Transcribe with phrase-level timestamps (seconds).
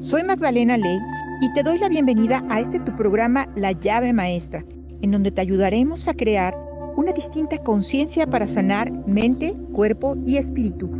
[0.00, 0.98] Soy Magdalena Ley
[1.42, 4.64] y te doy la bienvenida a este tu programa La llave maestra,
[5.02, 6.56] en donde te ayudaremos a crear
[6.96, 10.90] una distinta conciencia para sanar mente, cuerpo y espíritu.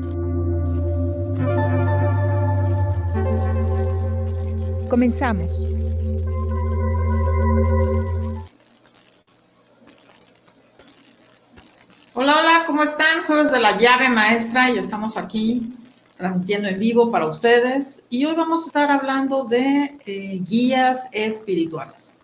[4.91, 5.51] Comenzamos.
[12.13, 13.23] Hola, hola, ¿cómo están?
[13.27, 15.75] Jueves de la llave maestra y estamos aquí
[16.21, 18.03] transmitiendo en vivo para ustedes.
[18.11, 22.21] Y hoy vamos a estar hablando de eh, guías espirituales.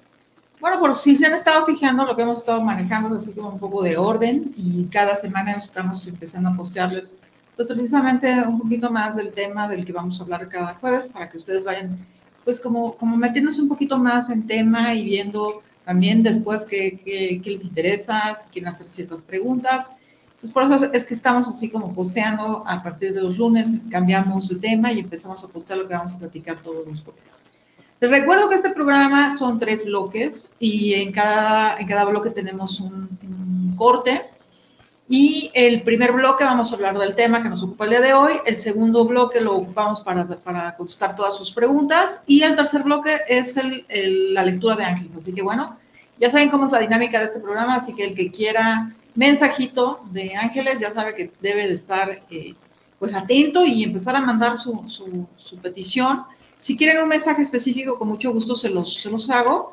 [0.60, 3.50] Bueno, por si se han estado fijando, lo que hemos estado manejando es así como
[3.50, 7.12] un poco de orden y cada semana estamos empezando a postearles,
[7.56, 11.28] pues precisamente un poquito más del tema del que vamos a hablar cada jueves para
[11.28, 11.98] que ustedes vayan,
[12.44, 17.40] pues como, como metiéndose un poquito más en tema y viendo también después qué, qué,
[17.42, 19.92] qué les interesa, si quieren hacer ciertas preguntas.
[20.46, 24.48] Pues por eso es que estamos así como posteando a partir de los lunes, cambiamos
[24.48, 27.42] de tema y empezamos a postear lo que vamos a platicar todos los jueves.
[27.98, 32.78] Les recuerdo que este programa son tres bloques y en cada, en cada bloque tenemos
[32.78, 34.26] un, un corte.
[35.08, 38.14] Y el primer bloque vamos a hablar del tema que nos ocupa el día de
[38.14, 38.34] hoy.
[38.44, 42.20] El segundo bloque lo ocupamos para, para contestar todas sus preguntas.
[42.26, 45.16] Y el tercer bloque es el, el, la lectura de ángeles.
[45.16, 45.76] Así que bueno,
[46.20, 47.74] ya saben cómo es la dinámica de este programa.
[47.74, 52.54] Así que el que quiera mensajito de ángeles ya sabe que debe de estar eh,
[52.98, 56.24] pues atento y empezar a mandar su, su, petición.
[56.58, 59.72] Si quieren un mensaje específico, con mucho gusto se los, se los hago.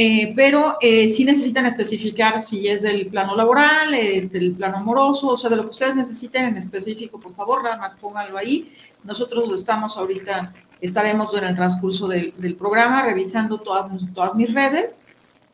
[0.00, 5.36] Eh, pero eh, sí necesitan especificar si es del plano laboral, del plano amoroso, o
[5.36, 8.72] sea, de lo que ustedes necesiten en específico, por favor, nada más pónganlo ahí.
[9.02, 15.00] Nosotros estamos ahorita, estaremos en el transcurso del, del programa revisando todas, todas mis redes,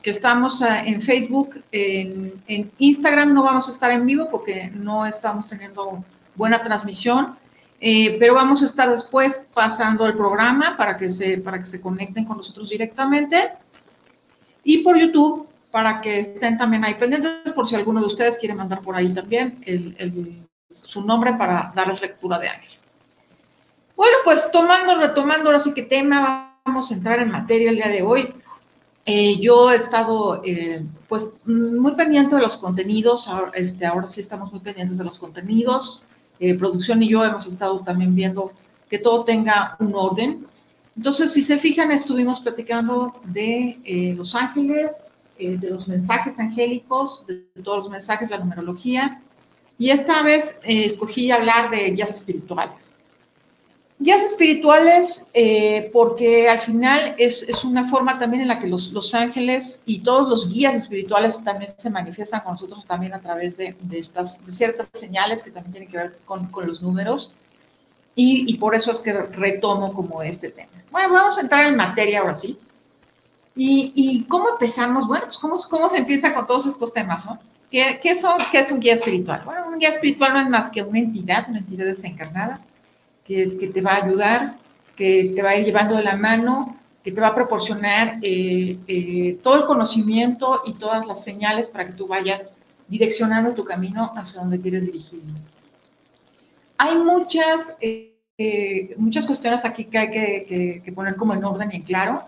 [0.05, 5.07] que estamos en Facebook, en, en, Instagram no vamos a estar en vivo porque no
[5.07, 7.39] estamos teniendo buena transmisión,
[7.81, 12.27] pero vamos a estar después pasando el programa para que se, para que se conecten
[12.27, 13.53] con nosotros directamente
[14.63, 18.55] y por YouTube para que estén también ahí pendientes por si alguno de ustedes quiere
[18.55, 20.47] mandar por ahí también el, el,
[20.83, 22.85] su nombre para darles lectura de ángeles.
[23.97, 27.89] Bueno, pues tomando, retomando ahora sí que tema, vamos a entrar en materia el día
[27.89, 28.44] de hoy.
[29.07, 34.21] Eh, yo he estado eh, pues muy pendiente de los contenidos, ahora, este, ahora sí
[34.21, 36.03] estamos muy pendientes de los contenidos.
[36.41, 38.53] Eh, producción y yo hemos estado también viendo
[38.89, 40.47] que todo tenga un orden,
[40.97, 45.05] entonces, si se fijan, estuvimos platicando de eh, los ángeles,
[45.39, 49.21] eh, de los mensajes angélicos, de, de, todos los mensajes, la numerología,
[49.77, 52.93] y esta vez eh, escogí hablar de guías espirituales.
[53.99, 58.93] Guías espirituales eh, porque al final es, es, una forma también en la que los,
[58.93, 63.57] los, ángeles y todos los guías espirituales también se manifiestan con nosotros también a través
[63.57, 67.33] de, de estas de ciertas señales que también tienen que ver con, con los números.
[68.17, 70.71] Y, y, por eso es que retomo como este tema.
[70.91, 72.59] Bueno, vamos a entrar en materia ahora sí.
[73.57, 75.07] ¿Y, y cómo empezamos?
[75.07, 77.39] Bueno, pues ¿cómo, cómo se empieza con todos estos temas, ¿no?
[77.71, 79.43] ¿Qué, qué, son, ¿Qué es un guía espiritual?
[79.45, 82.61] Bueno, un guía espiritual no es más que una entidad, una entidad desencarnada,
[83.25, 84.57] que, que te va a ayudar,
[84.97, 88.79] que te va a ir llevando de la mano, que te va a proporcionar eh,
[88.87, 92.57] eh, todo el conocimiento y todas las señales para que tú vayas
[92.89, 95.35] direccionando tu camino hacia donde quieres dirigirlo
[96.79, 101.45] hay muchas, eh, eh, muchas cuestiones aquí que hay que, que, que, poner como en
[101.45, 102.25] orden y en claro,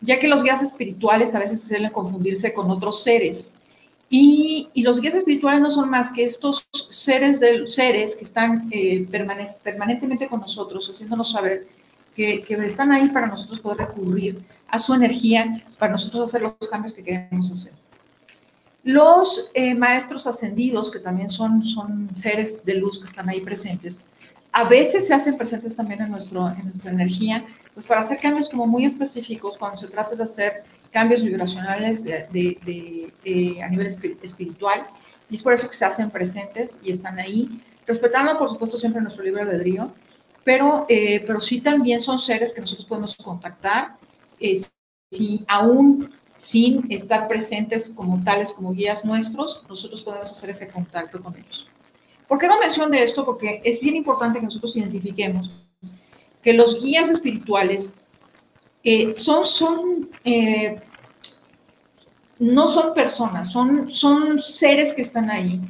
[0.00, 3.52] ya que los guías espirituales a veces suelen confundirse con otros seres.
[4.10, 8.66] Y, y, los guías espirituales no son más que estos seres, de, seres que están
[8.70, 11.68] eh, permanentemente con nosotros, haciéndonos saber
[12.14, 16.54] que, que, están ahí para nosotros poder recurrir a su energía, para nosotros hacer los
[16.70, 17.74] cambios que queremos hacer.
[18.82, 24.00] Los eh, maestros ascendidos, que también son, son seres de luz que están ahí presentes,
[24.52, 27.44] a veces se hacen presentes también en, nuestro, en nuestra energía,
[27.74, 32.26] pues para hacer cambios como muy específicos cuando se trata de hacer cambios vibracionales de,
[32.32, 34.86] de, de, de, a nivel espiritual.
[35.30, 39.00] Y es por eso que se hacen presentes y están ahí, respetando, por supuesto, siempre
[39.00, 39.92] nuestro libre albedrío,
[40.44, 43.96] pero, eh, pero sí también son seres que nosotros podemos contactar
[44.40, 44.54] eh,
[45.10, 51.20] si aún sin estar presentes como tales, como guías nuestros, nosotros podemos hacer ese contacto
[51.20, 51.66] con ellos.
[52.28, 53.24] ¿Por qué hago mención de esto?
[53.24, 55.50] Porque es bien importante que nosotros identifiquemos
[56.42, 57.96] que los guías espirituales
[58.84, 60.80] eh, son, son eh,
[62.38, 65.60] no son personas, son, son seres que están ahí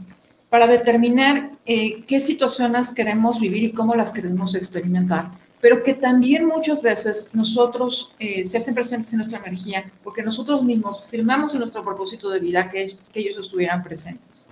[0.51, 6.47] para determinar eh, qué situaciones queremos vivir y cómo las queremos experimentar pero que también
[6.47, 11.61] muchas veces nosotros eh, se hacen presentes en nuestra energía porque nosotros mismos firmamos en
[11.61, 14.49] nuestro propósito de vida que, que ellos estuvieran presentes.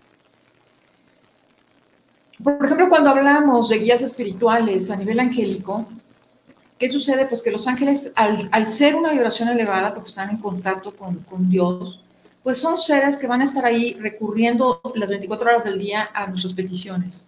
[2.42, 5.86] Por ejemplo, cuando hablamos de guías espirituales a nivel angélico,
[6.78, 7.26] ¿qué sucede?
[7.26, 12.00] Pues que los ángeles, al, ser una vibración elevada, porque están en contacto con, Dios,
[12.42, 16.26] pues son seres que van a estar ahí recurriendo las 24 horas del día a
[16.26, 17.26] nuestras peticiones.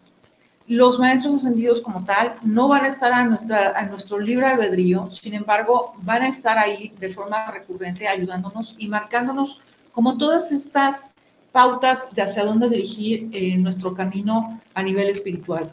[0.67, 5.95] Los maestros ascendidos como tal no van a estar a nuestro libre albedrío, sin embargo,
[6.03, 9.61] van a estar ahí de forma recurrente ayudándonos y marcándonos
[9.93, 11.11] como todas estas
[11.53, 15.71] pautas de hacia dónde dirigir eh, nuestro camino a nivel espiritual.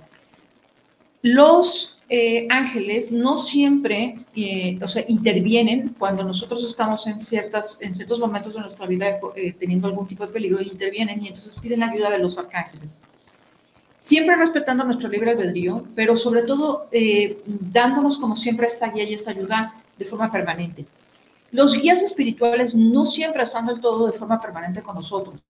[1.22, 7.96] Los eh, ángeles no siempre, eh, o sea, intervienen cuando nosotros estamos en, ciertas, en
[7.96, 9.20] ciertos momentos de nuestra vida
[9.60, 13.00] teniendo algún tipo de peligro, intervienen y entonces piden ayuda de los arcángeles
[14.06, 19.16] siempre respetando nuestro libre albedrío, pero sobre todo eh, dándonos como siempre esta guía y
[19.16, 20.86] esta ayuda de forma permanente.
[21.50, 25.42] Los guías espirituales no siempre están del todo de forma permanente con nosotros.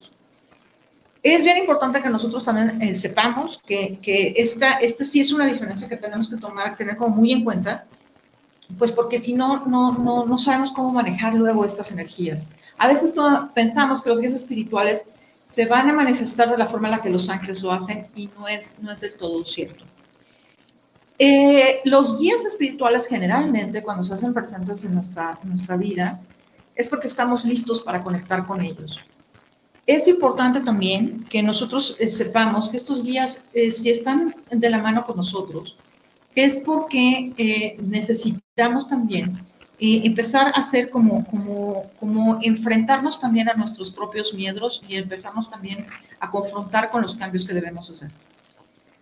[1.25, 5.47] Es bien importante que nosotros también eh, sepamos que, que esta, esta sí es una
[5.47, 7.87] diferencia que tenemos que tomar, tener como muy en cuenta,
[8.77, 12.47] pues porque si no, no, no, no sabemos cómo manejar luego estas energías.
[12.77, 13.15] A veces
[13.55, 15.09] pensamos que los guías espirituales
[15.45, 18.27] se van a manifestar de la forma en la que los ángeles lo hacen y
[18.37, 19.83] no es, no es del todo cierto.
[21.17, 26.19] Eh, los guías espirituales generalmente cuando se hacen presentes en nuestra, nuestra vida
[26.75, 29.01] es porque estamos listos para conectar con ellos.
[29.85, 34.79] Es importante también que nosotros eh, sepamos que estos guías, eh, si están de la
[34.79, 35.77] mano con nosotros,
[36.33, 39.39] es porque necesitamos también
[39.77, 45.49] y empezar a hacer como, como, como enfrentarnos también a nuestros propios miedos y empezamos
[45.49, 45.85] también
[46.19, 48.09] a confrontar con los cambios que debemos hacer.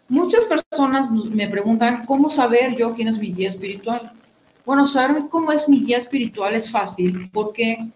[0.09, 4.11] Muchas personas me preguntan, ¿cómo saber yo quién es mi guía espiritual?
[4.65, 7.89] Bueno, saber cómo es mi guía espiritual es fácil porque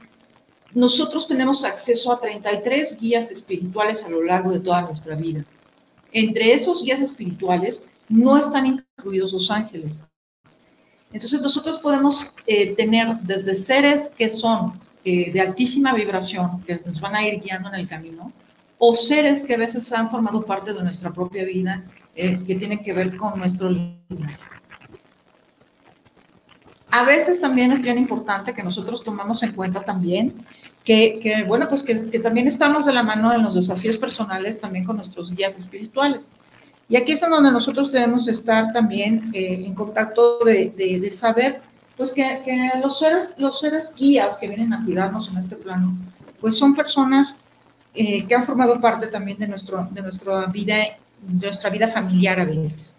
[0.77, 5.43] nosotros tenemos acceso a 33 guías espirituales a lo largo de toda nuestra vida.
[6.11, 10.05] Entre esos guías espirituales no están incluidos los ángeles.
[11.11, 17.01] Entonces nosotros podemos eh, tener desde seres que son eh, de altísima vibración, que nos
[17.01, 18.31] van a ir guiando en el camino,
[18.77, 21.83] o seres que a veces han formado parte de nuestra propia vida,
[22.13, 24.43] eh, que tienen que ver con nuestro linaje.
[26.89, 30.33] A veces también es bien importante que nosotros tomamos en cuenta también
[30.83, 34.59] que, que bueno, pues que, que también estamos de la mano en los desafíos personales
[34.59, 36.31] también con nuestros guías espirituales.
[36.89, 41.61] Y aquí es donde nosotros debemos estar también eh, en contacto de, de, saber,
[41.97, 45.97] pues que, que, los, seres, los seres guías que vienen a cuidarnos en este plano,
[46.39, 47.35] pues son personas
[47.93, 50.75] eh, que han formado parte también de, nuestro, de nuestra, vida,
[51.21, 52.96] de nuestra vida familiar a veces.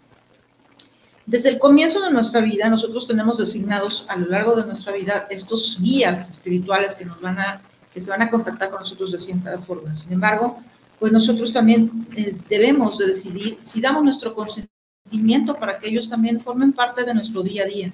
[1.29, 5.27] Desde el comienzo de nuestra vida, nosotros tenemos designados a lo largo de nuestra vida
[5.29, 7.61] estos guías espirituales que nos van a,
[7.93, 9.93] que se van a contactar con nosotros de cierta forma.
[9.93, 10.57] Sin embargo,
[10.97, 16.41] pues nosotros también eh, debemos de decidir si damos nuestro consentimiento para que ellos también
[16.41, 17.93] formen parte de nuestro día a día.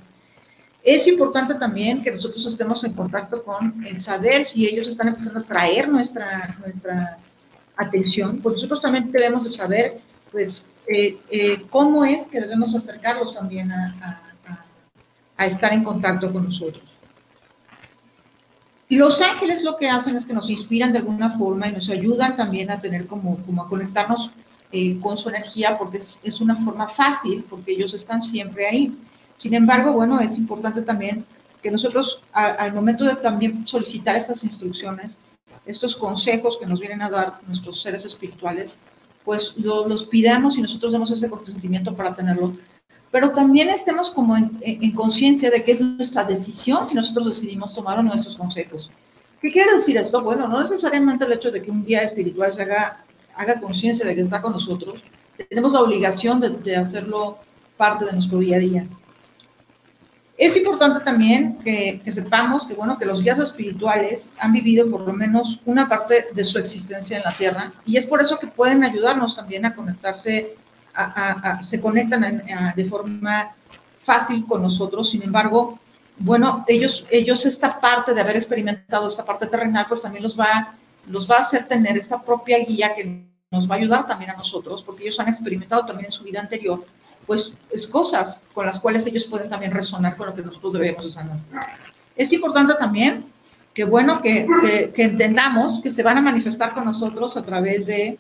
[0.82, 5.42] Es importante también que nosotros estemos en contacto con el saber si ellos están empezando
[5.42, 7.18] a traer nuestra, nuestra
[7.76, 9.98] atención, pues nosotros también debemos de saber,
[10.32, 14.22] pues, eh, eh, cómo es que debemos acercarlos también a,
[15.38, 16.84] a estar en contacto con nosotros.
[18.90, 22.36] Los ángeles lo que hacen es que nos inspiran de alguna forma y nos ayudan
[22.36, 24.30] también a tener como, como a conectarnos
[24.72, 28.96] eh, con su energía porque es, una forma fácil, porque ellos están siempre ahí.
[29.38, 31.26] Sin embargo, bueno, es importante también
[31.64, 35.18] que nosotros al momento de también solicitar estas instrucciones,
[35.66, 38.78] estos consejos que nos vienen a dar nuestros seres espirituales,
[39.26, 42.54] pues los pidamos y nosotros demos ese consentimiento para tenerlo
[43.16, 48.04] pero también estemos como en, conciencia de que es nuestra decisión si nosotros decidimos tomar
[48.04, 48.92] nuestros consejos.
[49.42, 50.22] ¿Qué quiere decir esto?
[50.22, 53.06] Bueno, no necesariamente el hecho de que un guía espiritual se haga,
[53.38, 55.02] haga conciencia de que está con nosotros,
[55.48, 57.38] tenemos la obligación de, de, hacerlo
[57.78, 58.86] parte de nuestro día a día.
[60.38, 65.02] Es importante también que, que, sepamos que, bueno, que los guías espirituales han vivido por
[65.02, 68.48] lo menos una parte de su existencia en la Tierra y es por eso que
[68.48, 70.58] pueden ayudarnos también a conectarse
[71.62, 72.44] se conectan
[72.76, 73.56] de forma
[74.04, 75.10] fácil con nosotros.
[75.10, 75.80] Sin embargo,
[76.18, 80.74] bueno, ellos, ellos esta parte de haber experimentado esta parte terrenal, pues también los va,
[81.08, 84.36] los va a hacer tener esta propia guía que nos va a ayudar también a
[84.36, 86.86] nosotros, porque ellos han experimentado también en su vida anterior,
[87.26, 91.14] pues es cosas con las cuales ellos pueden también resonar con lo que nosotros debemos
[91.14, 91.38] sanar.
[92.16, 93.26] Es importante también
[93.74, 94.48] que, bueno, que,
[94.96, 98.18] que entendamos que se van a manifestar con nosotros a través de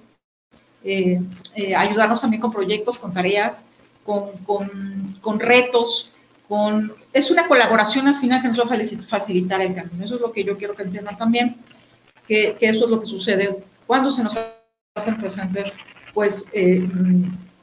[0.84, 1.20] eh,
[1.56, 3.66] eh, ayudarnos también con proyectos, con tareas,
[4.04, 6.12] con, con, con, retos,
[6.48, 6.94] con...
[7.12, 10.06] Es una colaboración al final que nos va a facilitar el camino.
[10.06, 11.56] Eso es lo que yo quiero que entiendan también,
[12.28, 14.38] que, que eso es lo que sucede cuando se nos
[14.96, 15.78] hacen presentes,
[16.14, 16.88] pues, eh,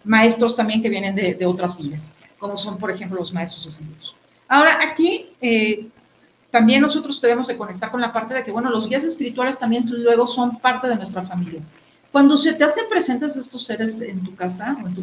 [0.05, 4.15] maestros también que vienen de, otras vidas, como son, por ejemplo, los maestros ascendidos.
[4.49, 5.87] Ahora, aquí eh,
[6.51, 9.85] también nosotros debemos de conectar con la parte de que, bueno, los guías espirituales también
[9.89, 11.61] luego son parte de nuestra familia.
[12.11, 15.03] Cuando se te hacen presentes estos seres en tu casa, o en tu,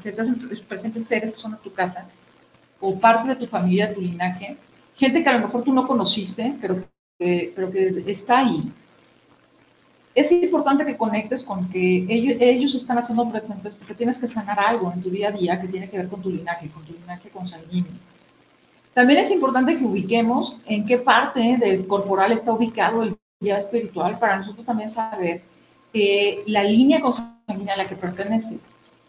[0.00, 0.36] se te hacen
[0.68, 2.08] presentes seres que son de tu casa,
[2.80, 4.56] o parte de tu familia, tu linaje,
[4.96, 6.84] gente que a lo mejor tú no conociste, pero
[7.18, 8.72] que está ahí,
[10.18, 14.58] es importante que conectes con que ellos, ellos están haciendo presentes porque tienes que sanar
[14.58, 16.92] algo en tu día a día que tiene que ver con tu linaje, con tu
[16.92, 17.92] linaje consanguíneo.
[18.94, 24.18] También es importante que ubiquemos en qué parte del corporal está ubicado el guía espiritual
[24.18, 25.42] para nosotros también saber
[26.46, 28.58] la línea consanguínea a la que pertenece.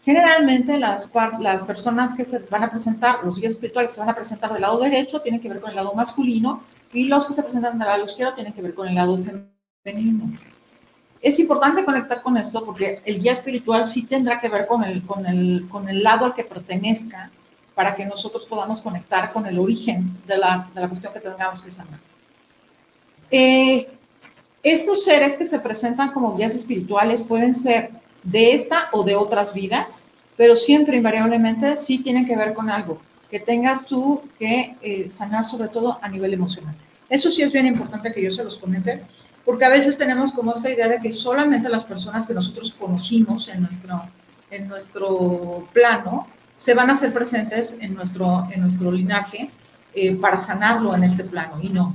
[0.02, 4.14] Generalmente las, las personas que se van a presentar, los guías espirituales se van a
[4.14, 6.62] presentar del lado derecho, tienen que ver con el lado masculino,
[6.92, 9.18] y los que se presentan del lado izquierdo tienen que ver con el lado
[9.82, 10.32] femenino.
[11.22, 16.02] Es importante conectar con esto porque el guía espiritual sí tendrá que ver con el,
[16.02, 17.30] lado al que pertenezca
[17.74, 21.62] para que nosotros podamos conectar con el origen de la, de la cuestión que tengamos
[21.62, 22.00] que sanar.
[23.30, 23.88] Eh,
[24.62, 27.90] estos seres que se presentan como guías espirituales pueden ser
[28.22, 33.00] de esta o de otras vidas, pero siempre invariablemente sí tienen que ver con algo
[33.30, 36.74] que tengas tú que eh, sanar sobre todo a nivel emocional.
[37.08, 39.02] Eso sí es bien importante que yo se los comente
[39.44, 43.48] porque a veces tenemos como esta idea de que solamente las personas que nosotros conocimos
[43.48, 44.02] en nuestro,
[44.50, 49.50] en nuestro plano se van a hacer presentes en nuestro, en nuestro linaje
[49.94, 51.94] eh, para sanarlo en este plano, y no.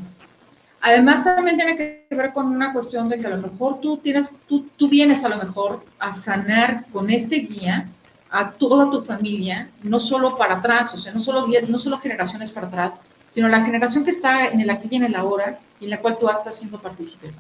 [0.82, 4.32] Además, también tiene que ver con una cuestión de que a lo mejor tú, tienes,
[4.48, 7.88] tú, tú vienes a lo mejor a sanar con este guía
[8.30, 12.52] a toda tu familia, no solo para atrás, o sea, no solo, no solo generaciones
[12.52, 12.94] para atrás,
[13.30, 16.02] sino la generación que está en el aquí y en el ahora y en la
[16.02, 17.32] cual tú vas a estar siendo partícipe.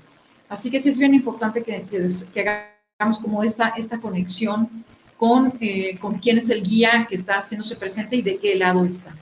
[0.49, 1.85] Así que sí es bien importante que,
[2.33, 2.65] que,
[2.99, 4.69] hagamos como esta, esta conexión
[5.17, 8.85] con, eh, con quién es el guía que está haciéndose presente y de qué lado
[8.85, 9.15] está.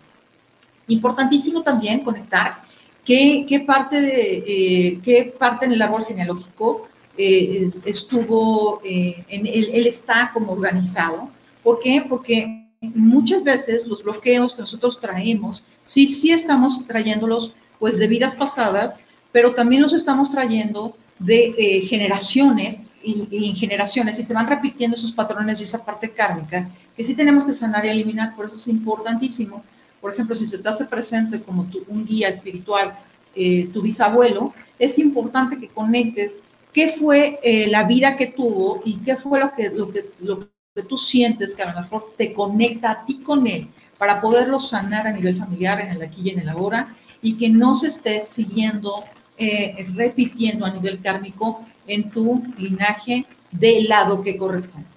[0.88, 2.64] Importantísimo también conectar
[3.06, 9.70] qué, qué parte, de, eh, qué parte en el árbol genealógico eh, estuvo, en, él,
[9.74, 11.30] él está como organizado.
[11.64, 12.04] ¿Por qué?
[12.08, 18.34] Porque muchas veces los bloqueos que nosotros traemos, sí, sí estamos trayéndolos pues de vidas
[18.34, 18.98] pasadas,
[19.34, 24.96] pero también los estamos trayendo de eh, generaciones y, en generaciones y se van repitiendo
[24.96, 28.56] esos patrones y esa parte kármica que sí tenemos que sanar y eliminar, por eso
[28.56, 29.66] es importantísimo.
[30.00, 32.98] Por ejemplo, si se te hace presente como un guía espiritual,
[33.36, 36.36] eh, tu bisabuelo, es importante que conectes
[36.72, 40.40] qué fue eh, la vida que tuvo y qué fue lo que, lo que, lo
[40.40, 44.58] que tú sientes que a lo mejor te conecta a ti con él para poderlo
[44.58, 47.88] sanar a nivel familiar, en el aquí y en el ahora, y que no se
[47.88, 49.04] esté siguiendo,
[49.38, 54.88] eh, repitiendo a nivel kármico en tu linaje del lado que corresponde.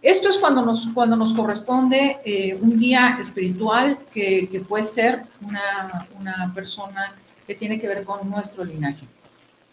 [0.00, 5.22] Esto es cuando nos, cuando nos corresponde eh, un guía espiritual que, que puede ser
[5.42, 7.14] una, una persona
[7.46, 9.06] que tiene que ver con nuestro linaje.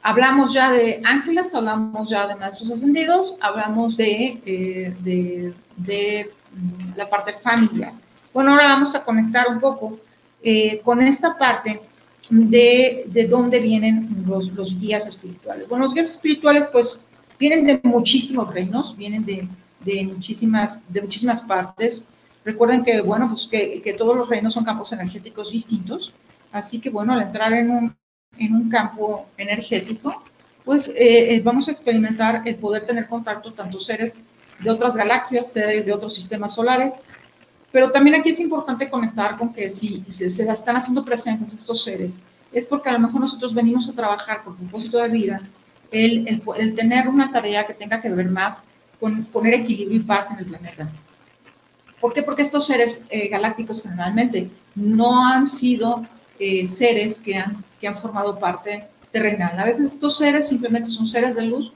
[0.02, 6.98] Hablamos ya de ángeles, hablamos ya de maestros ascendidos, hablamos de, eh, de, de, mm,
[6.98, 7.94] la parte familiar.
[8.34, 10.00] Bueno, ahora vamos a conectar un poco
[10.44, 11.82] eh, con esta parte
[12.30, 15.68] de, de dónde vienen los, los, guías espirituales.
[15.68, 17.02] Bueno, los guías espirituales pues
[17.40, 19.48] vienen de muchísimos reinos, vienen de,
[19.82, 22.06] de muchísimas, de muchísimas partes.
[22.46, 26.14] Recuerden que, bueno, pues que, que todos los reinos son campos energéticos distintos.
[26.52, 27.96] Así que, bueno, al entrar en un,
[28.38, 30.24] en un campo energético,
[30.64, 34.22] pues eh, eh, vamos a experimentar el poder tener contacto tanto seres
[34.60, 36.96] de otras galaxias, seres de otros sistemas solares,
[37.72, 42.16] pero también aquí es importante conectar con que si se, están haciendo presentes estos seres,
[42.52, 45.42] es porque a lo mejor nosotros venimos a trabajar con propósito de vida,
[45.92, 48.64] el, el, el tener una tarea que tenga que ver más
[49.00, 50.90] con poner equilibrio y paz en el planeta.
[52.02, 52.24] ¿Por qué?
[52.24, 56.06] Porque estos seres eh, galácticos generalmente no han sido
[56.66, 59.58] seres que han que han formado parte terrenal.
[59.60, 61.74] A veces estos seres simplemente son seres de luz,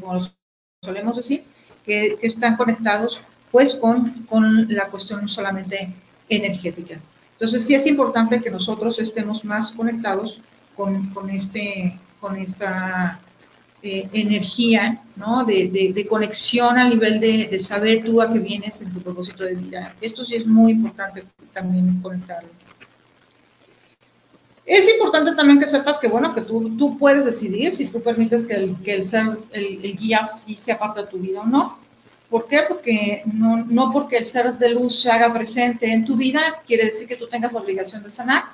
[0.00, 0.36] como, los
[0.82, 1.44] solemos decir,
[1.84, 3.20] que, están conectados
[3.56, 5.90] pues con, con la cuestión solamente
[6.28, 7.00] energética.
[7.32, 10.42] Entonces sí es importante que nosotros estemos más conectados
[10.76, 13.18] con, con este, con esta
[13.80, 15.42] eh, energía, ¿no?
[15.46, 19.00] De, de, de, conexión a nivel de, de, saber tú a qué vienes en tu
[19.00, 19.94] propósito de vida.
[20.02, 22.50] Esto sí es muy importante también conectarlo.
[24.66, 28.44] Es importante también que sepas que, bueno, que tú, tú puedes decidir si tú permites
[28.44, 31.46] que el, que el ser, el, el, guía sí sea parte de tu vida o
[31.46, 31.85] no.
[32.30, 32.60] ¿Por qué?
[32.68, 36.86] Porque no, no porque el ser de luz se haga presente en tu vida quiere
[36.86, 38.44] decir que tú tengas la obligación de sanar.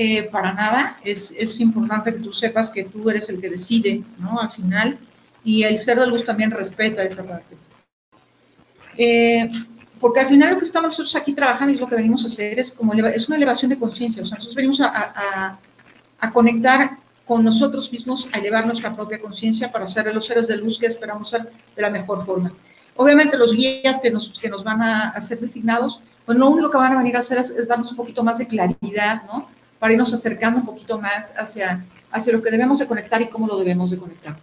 [0.00, 0.96] Eh, para nada.
[1.02, 4.38] Es, es importante que tú sepas que tú eres el que decide, ¿no?
[4.38, 4.96] Al final.
[5.42, 7.56] Y el ser de luz también respeta esa parte.
[8.96, 9.50] Eh,
[9.98, 12.60] porque al final lo que estamos nosotros aquí trabajando y lo que venimos a hacer
[12.60, 15.58] es como es una elevación de conciencia, o sea, nosotros venimos a, a,
[16.20, 20.56] a, conectar con nosotros mismos, a elevar nuestra propia conciencia para ser los seres de
[20.56, 22.52] luz que esperamos ser de la mejor forma.
[23.00, 26.78] Obviamente los guías que nos, que nos van a, ser designados, pues lo único que
[26.78, 29.46] van a venir a hacer es, es, darnos un poquito más de claridad, ¿no?
[29.78, 33.46] Para irnos acercando un poquito más hacia, hacia lo que debemos de conectar y cómo
[33.46, 34.36] lo debemos de conectar.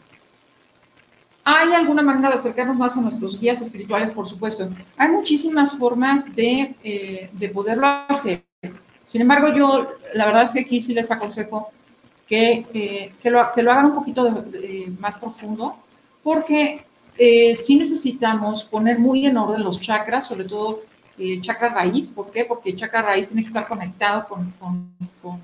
[1.43, 4.12] ¿Hay alguna manera de acercarnos más a nuestros guías espirituales?
[4.12, 4.69] Por supuesto.
[4.95, 8.45] Hay muchísimas formas de, eh, de poderlo hacer.
[9.03, 11.71] Sin embargo, yo la verdad es que aquí sí les aconsejo
[12.25, 14.45] que, eh, que, lo, que lo, hagan un poquito
[14.97, 15.75] más profundo,
[16.24, 16.85] porque
[17.17, 20.81] eh, sí necesitamos poner muy en orden los chakras, sobre todo
[21.17, 22.10] el chakra raíz.
[22.10, 22.45] ¿Por qué?
[22.45, 24.89] Porque el chakra raíz tiene que estar conectado con, con,
[25.22, 25.39] con,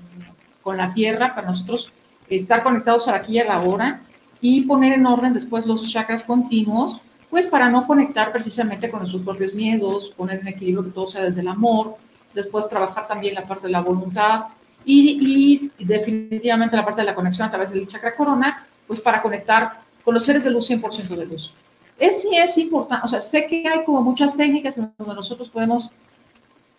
[0.62, 1.92] con la tierra para nosotros
[2.28, 4.00] estar conectados a aquí y a la hora
[4.40, 7.00] y poner en orden después los chakras continuos,
[7.30, 11.22] pues para no conectar precisamente con nuestros propios miedos, poner en equilibrio que todo sea
[11.22, 11.96] desde el amor,
[12.34, 14.46] después trabajar también la parte de la voluntad
[14.84, 19.22] y, y definitivamente la parte de la conexión a través del chakra corona, pues para
[19.22, 21.52] conectar con los seres de luz 100% de luz.
[21.98, 25.48] Es sí es importante, o sea, sé que hay como muchas técnicas en donde nosotros
[25.48, 25.90] podemos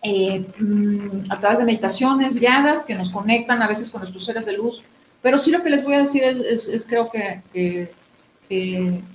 [0.02, 0.44] eh,
[1.30, 4.82] a través de meditaciones guiadas que nos conectan a veces con nuestros seres de luz
[5.24, 7.88] pero sí lo que les voy a decir es, creo que,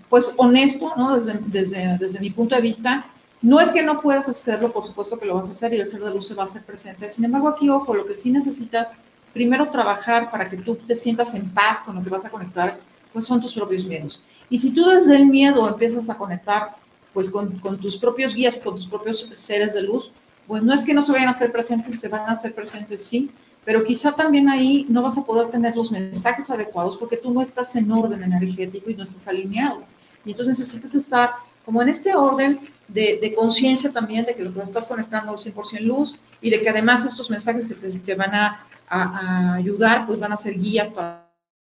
[0.10, 1.16] pues honesto, ¿no?
[1.16, 3.06] Desde, desde, desde, mi punto de vista,
[3.44, 5.86] no es que no puedas hacerlo, por supuesto que lo vas a hacer y el
[5.86, 7.10] ser de luz se va a hacer presente.
[7.10, 8.96] Sin embargo, aquí, ojo, lo que sí necesitas,
[9.36, 12.80] primero trabajar para que tú te sientas en paz con lo que vas a conectar,
[13.14, 14.22] pues son tus propios miedos.
[14.50, 16.76] Y si tú desde el miedo empiezas a conectar,
[17.14, 20.12] pues con, con tus propios guías, con tus propios seres de luz,
[20.48, 23.06] pues no es que no se vayan a hacer presentes, se van a hacer presentes,
[23.06, 23.30] sí,
[23.66, 27.42] pero quizá también ahí no vas a poder tener los mensajes adecuados porque tú no
[27.42, 29.84] estás en orden energético y no estás alineado.
[30.26, 31.34] Y entonces necesitas estar
[31.66, 35.46] como en este orden de, de conciencia también de que lo que estás conectando es
[35.46, 39.54] 100% luz y de que además estos mensajes que te, te van a, a, a,
[39.54, 41.29] ayudar pues van a ser guías para,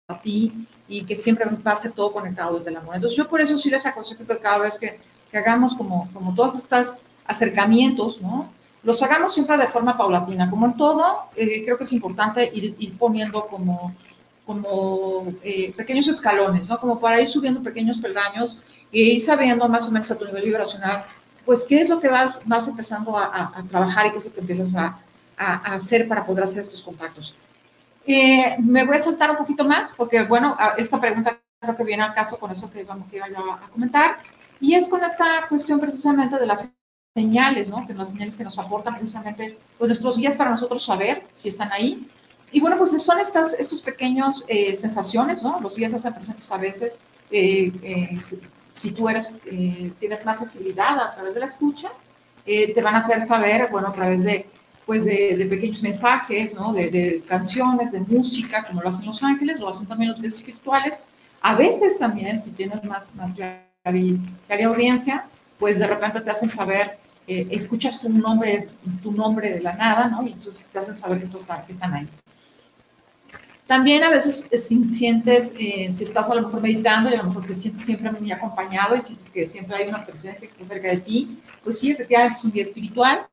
[0.06, 2.96] para ti y que siempre va a ser todo conectado desde el amor.
[2.96, 5.00] Entonces yo por eso sí les aconsejo que cada vez que,
[5.32, 8.50] que hagamos como, como todos estos acercamientos, ¿no?
[8.84, 10.48] los hagamos siempre de forma paulatina.
[10.50, 13.96] Como en todo, eh, creo que es importante ir, ir poniendo como,
[14.46, 16.80] como eh, pequeños escalones, ¿no?
[16.80, 18.60] Como para ir subiendo pequeños peldaños
[18.92, 21.04] e ir sabiendo más o menos a tu nivel vibracional,
[21.46, 24.26] pues qué es lo que vas, vas empezando a, a, a trabajar y qué es
[24.26, 25.00] lo que empiezas a,
[25.36, 27.34] a, hacer para poder hacer estos contactos.
[28.08, 32.04] Eh, me voy a saltar un poquito más porque, bueno, esta pregunta creo que viene
[32.04, 34.18] al caso con eso que, vamos, que iba yo a comentar,
[34.60, 36.72] y es con esta cuestión precisamente de las
[37.16, 37.86] señales, ¿no?
[37.88, 41.72] Que las señales que nos aportan precisamente pues, nuestros guías para nosotros saber si están
[41.72, 42.08] ahí.
[42.52, 45.60] Y bueno, pues son estas estos pequeños eh, sensaciones, ¿no?
[45.60, 47.00] Los guías hacen presentes a veces.
[47.32, 48.40] Eh, eh, si,
[48.74, 51.90] si, tú eres, eh, tienes más sensibilidad a través de la escucha,
[52.46, 54.46] eh, te van a hacer saber, bueno, a través de,
[54.86, 56.74] pues de, de pequeños mensajes, ¿no?
[56.74, 60.36] De, de, canciones, de música, como lo hacen los ángeles, lo hacen también los guías
[60.36, 61.04] espirituales.
[61.42, 63.66] A veces también, si tienes más, más clara
[64.66, 65.26] audiencia,
[65.60, 68.68] pues de repente te hacen saber eh, escuchas tu nombre,
[69.02, 70.24] tu nombre de la nada, ¿no?
[70.24, 72.08] Y entonces te hacen saber que, estos, que están ahí.
[73.66, 77.30] También a veces eh, sientes, eh, si estás a lo mejor meditando y a lo
[77.30, 80.66] mejor te sientes siempre muy acompañado y sientes que siempre hay una presencia que está
[80.66, 83.28] cerca de ti, pues sí, efectivamente es un guía espiritual.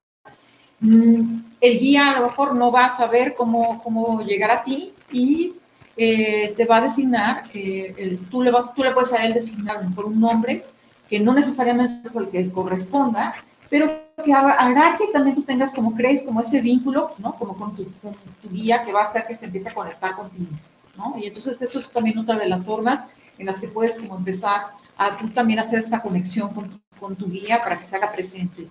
[0.82, 4.92] Mm, el guía a lo mejor no va a saber cómo, cómo llegar a ti
[5.12, 5.54] y
[5.96, 9.32] eh, te va a designar, eh, el, tú, le vas, tú le puedes a él
[9.32, 10.64] designar a lo mejor un nombre
[11.08, 13.34] que no necesariamente es el que corresponda,
[13.70, 17.36] pero que hará que también tú tengas, como crees, como ese vínculo, ¿no?
[17.36, 20.16] Como con tu, con tu, guía que va a hacer que se empiece a conectar
[20.16, 20.50] contigo,
[20.96, 21.14] ¿no?
[21.16, 23.06] Y entonces eso es también otra de las formas
[23.38, 27.28] en las que puedes como empezar a tú también hacer esta conexión con con tu
[27.28, 28.68] guía para que se haga presente.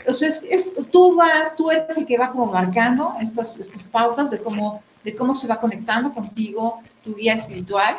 [0.00, 4.38] Entonces, es, tú vas, tú eres el que va como marcando estas, estas pautas de
[4.38, 7.96] cómo, de cómo se va conectando contigo tu guía espiritual.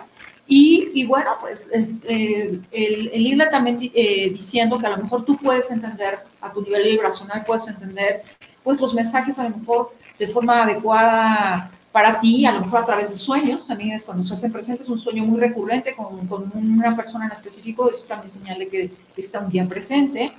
[0.48, 5.24] Y, y, bueno, pues eh, el, el, irle también eh, diciendo que a lo mejor
[5.24, 8.24] tú puedes entender a tu nivel vibracional, puedes entender
[8.64, 12.86] pues los mensajes a lo mejor de forma adecuada para ti, a lo mejor a
[12.86, 16.52] través de sueños, también es cuando se hacen presentes, un sueño muy recurrente con, con
[16.56, 20.32] una persona en específico, eso también señala que está un día presente,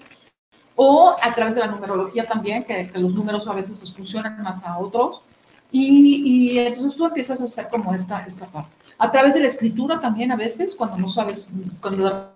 [0.76, 4.64] o a través de la numerología también, que, los números a veces nos funcionan más
[4.64, 5.22] a otros,
[5.70, 9.48] y, y entonces tú empiezas a hacer como esta, esta parte a través de la
[9.48, 11.48] escritura también a veces, cuando no sabes,
[11.80, 12.32] cuando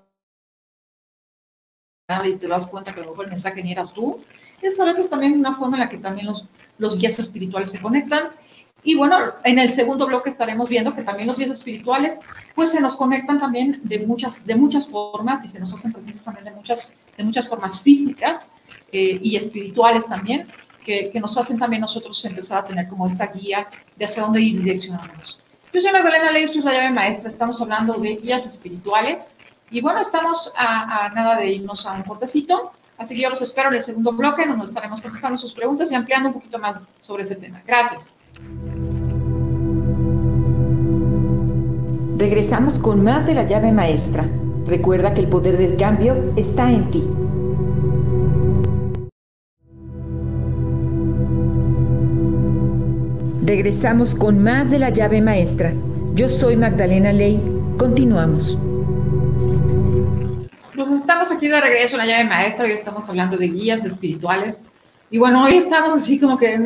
[2.24, 4.20] y te das cuenta que a lo mejor el mensaje ni eras tú,
[4.60, 6.46] es a veces también una forma en la que también los,
[6.78, 8.30] los guías espirituales se conectan.
[8.86, 12.20] Y bueno, en el segundo bloque estaremos viendo que también los guías espirituales
[12.54, 16.22] pues se nos conectan también de muchas, de muchas formas y se nos hacen presentes
[16.22, 18.48] también de muchas, de muchas formas físicas,
[18.92, 20.46] eh, y espirituales también,
[20.84, 24.40] que, que, nos hacen también nosotros empezar a tener como esta guía de hacia dónde
[24.40, 25.40] ir direccionándonos.
[25.72, 29.34] Yo soy Magdalena Ley, esto es la llave maestra, estamos hablando de guías espirituales
[29.68, 33.42] y bueno, estamos a, a nada de irnos a un cortecito, así que yo los
[33.42, 36.88] espero en el segundo bloque donde estaremos contestando sus preguntas y ampliando un poquito más
[37.00, 37.60] sobre ese tema.
[37.66, 38.14] Gracias.
[42.18, 44.26] Regresamos con más de la llave maestra.
[44.64, 47.06] Recuerda que el poder del cambio está en ti.
[53.42, 55.74] Regresamos con más de la llave maestra.
[56.14, 57.38] Yo soy Magdalena Ley.
[57.76, 58.58] Continuamos.
[60.74, 62.64] Pues estamos aquí de regreso en la llave maestra.
[62.64, 64.62] Hoy estamos hablando de guías espirituales.
[65.10, 66.58] Y bueno, hoy estamos así como que,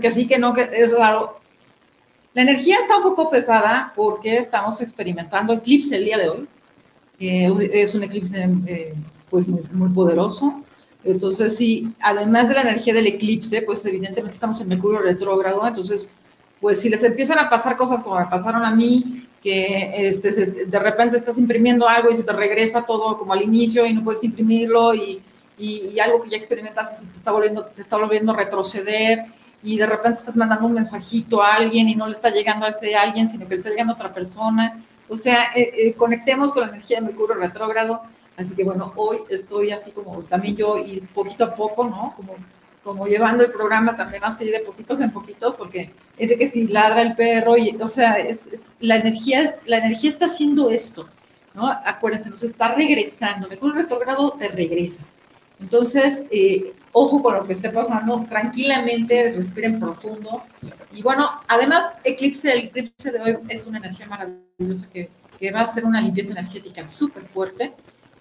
[0.00, 1.43] que así que no, que es raro.
[2.34, 6.48] La energía está un poco pesada porque estamos experimentando eclipse el día de hoy.
[7.20, 8.94] Eh, es un eclipse eh,
[9.30, 10.62] pues muy, muy poderoso.
[11.04, 16.10] Entonces, sí, además de la energía del eclipse, pues evidentemente estamos en Mercurio retrógrado, entonces,
[16.60, 20.78] pues si les empiezan a pasar cosas como me pasaron a mí, que este, de
[20.78, 24.24] repente estás imprimiendo algo y se te regresa todo como al inicio y no puedes
[24.24, 25.20] imprimirlo y,
[25.58, 29.26] y, algo que ya experimentaste se te está volviendo, te está volviendo a retroceder
[29.64, 32.68] y de repente estás mandando un mensajito a alguien y no le está llegando a
[32.68, 34.84] ese alguien, sino que le está llegando a otra persona.
[35.08, 38.02] O sea, eh, eh, conectemos con la energía de Mercurio retrógrado
[38.36, 42.14] Así que bueno, hoy estoy así como también yo y poquito a poco, ¿no?
[42.16, 42.34] Como,
[42.82, 46.66] como llevando el programa también así de poquitos en poquitos, porque es de que si
[46.66, 48.48] ladra el perro, y, o sea, es,
[48.80, 51.08] la, energía es, la energía está haciendo esto,
[51.54, 51.68] ¿no?
[51.68, 55.04] Acuérdense, nos está regresando, Mercurio retrogrado te regresa.
[55.60, 60.44] Entonces, eh, ojo con lo que esté pasando, tranquilamente, respiren profundo.
[60.92, 65.60] Y bueno, además, eclipse, el eclipse de hoy es una energía maravillosa que, que va
[65.60, 67.72] a ser una limpieza energética súper fuerte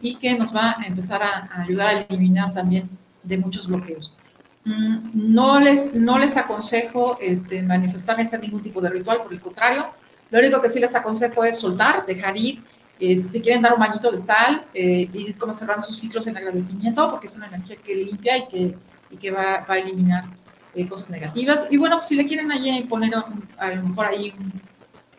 [0.01, 2.89] y que nos va a empezar a, ayudar a eliminar también
[3.21, 4.13] de muchos bloqueos.
[4.65, 9.31] Mm, no les, no les aconsejo este, manifestar ni hacer ningún tipo de ritual, por
[9.31, 9.85] el contrario,
[10.33, 12.63] lo único que sí les aconsejo es soltar, dejar ir.
[12.99, 16.37] Eh, si quieren dar un bañito de sal, eh, ir como cerrando sus ciclos en
[16.37, 18.77] agradecimiento, porque es una energía que limpia y que,
[19.09, 20.25] y que va, va a eliminar
[20.75, 21.67] eh, cosas negativas.
[21.69, 23.13] Y bueno, pues si le quieren allí poner
[23.57, 24.33] a lo mejor ahí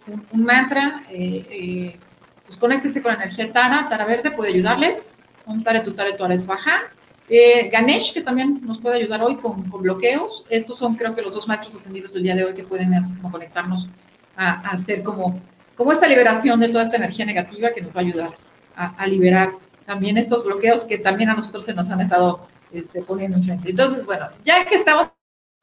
[0.07, 2.01] un, un, mantra, eh, eh
[2.45, 6.25] pues conéctense con la energía Tara, Tara Verde puede ayudarles, un Tare tu Tare tu
[6.25, 6.83] Ares Baja.
[7.29, 10.45] Eh, Ganesh, que también nos puede ayudar hoy con, con, bloqueos.
[10.51, 13.31] Estos son, creo que, los dos maestros ascendidos del día de hoy que pueden como
[13.31, 13.89] conectarnos
[14.37, 15.41] a, a, hacer como,
[15.77, 18.31] como esta liberación de toda esta energía negativa que nos va a ayudar
[18.77, 19.51] a, a, liberar
[19.87, 23.71] también estos bloqueos que también a nosotros se nos han estado este, poniendo enfrente.
[23.71, 25.09] Entonces, bueno, ya que estamos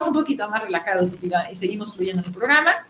[0.06, 2.86] un poquito más relajados y, y seguimos fluyendo en el programa,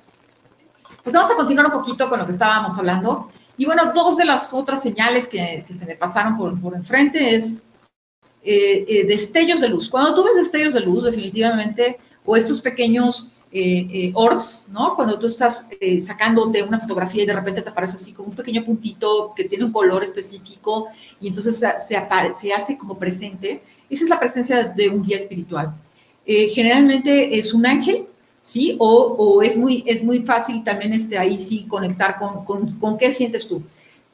[1.03, 3.31] pues vamos a continuar un poquito con lo que estábamos hablando.
[3.57, 7.35] Y bueno, dos de las otras señales que, que se me pasaron por, por enfrente
[7.35, 7.63] es
[8.45, 9.89] eh, eh, destellos de luz.
[9.89, 14.95] Cuando tú ves destellos de luz, definitivamente, o estos pequeños eh, eh orbs, ¿no?
[14.97, 18.37] Cuando tú estás eh, sacándote una fotografía y de repente te aparece así como un
[18.37, 20.89] pequeño puntito que tiene un color específico
[21.21, 25.75] y entonces se, se, hace como presente, esa es la presencia de un guía espiritual.
[26.27, 28.07] generalmente es un ángel
[28.43, 28.77] ¿sí?
[28.79, 33.13] O, es, muy, es muy fácil también este, ahí sí conectar con, con, con, qué
[33.13, 33.63] sientes tú.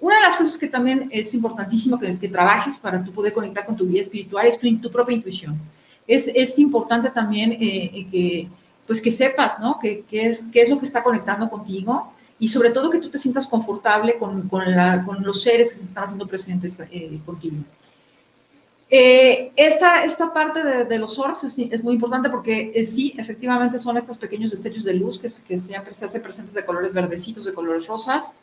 [0.01, 3.67] Una de las cosas que también es importantísimo que, que trabajes para tú poder conectar
[3.67, 5.59] con tu guía espiritual es tu, tu propia intuición.
[6.07, 8.49] Es, es importante también eh, que,
[8.89, 9.79] pues que sepas, ¿no?
[9.81, 12.13] ¿Qué, qué, es, ¿Qué es lo que está conectando contigo?
[12.41, 15.77] Y sobre todo que tú te sientas confortable con, con, la, con los seres que
[15.77, 17.57] se están haciendo presentes eh, contigo.
[18.91, 23.15] Eh, esta, esta parte de, de los orbs es, es, muy importante porque eh, sí,
[23.19, 26.95] efectivamente son estos pequeños destellos de luz que, que siempre se hacen presentes de colores
[26.95, 28.37] verdecitos, de colores rosas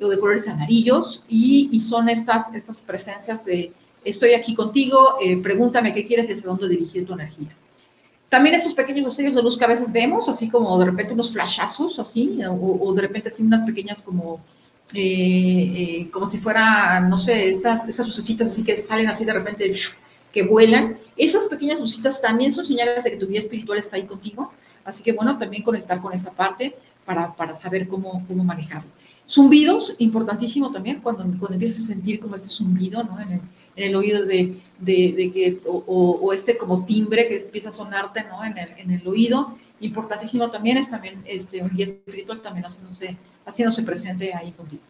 [0.00, 5.36] o de colores amarillos y, y son estas, estas presencias de estoy aquí contigo, eh,
[5.36, 7.54] pregúntame qué quieres y hacia dónde dirigir tu energía.
[8.30, 11.32] También estos pequeños destellos de luz que a veces vemos, así como de repente unos
[11.32, 14.40] flashazos, así, o, o de repente así unas pequeñas como
[14.94, 19.32] eh, eh, como si fuera, no sé, estas, esas lucecitas así que salen así de
[19.32, 19.70] repente,
[20.32, 20.98] que vuelan.
[21.16, 24.52] Esas pequeñas lucitas también son señales de que tu vida espiritual está ahí contigo.
[24.84, 28.90] Así que bueno, también conectar con esa parte para, para saber cómo, cómo manejarlo.
[29.30, 33.20] Zumbidos, importantísimo también, cuando, cuando empiezas a sentir como este zumbido ¿no?
[33.20, 33.40] en, el,
[33.76, 38.24] en el oído de, de, que, o, o, este como timbre que empieza a sonarte
[38.24, 38.42] ¿no?
[38.44, 39.56] en, el, en el oído.
[39.80, 43.16] Importantísimo también es también este, un guía espiritual también haciéndose
[43.46, 44.82] haciéndose presente ahí contigo.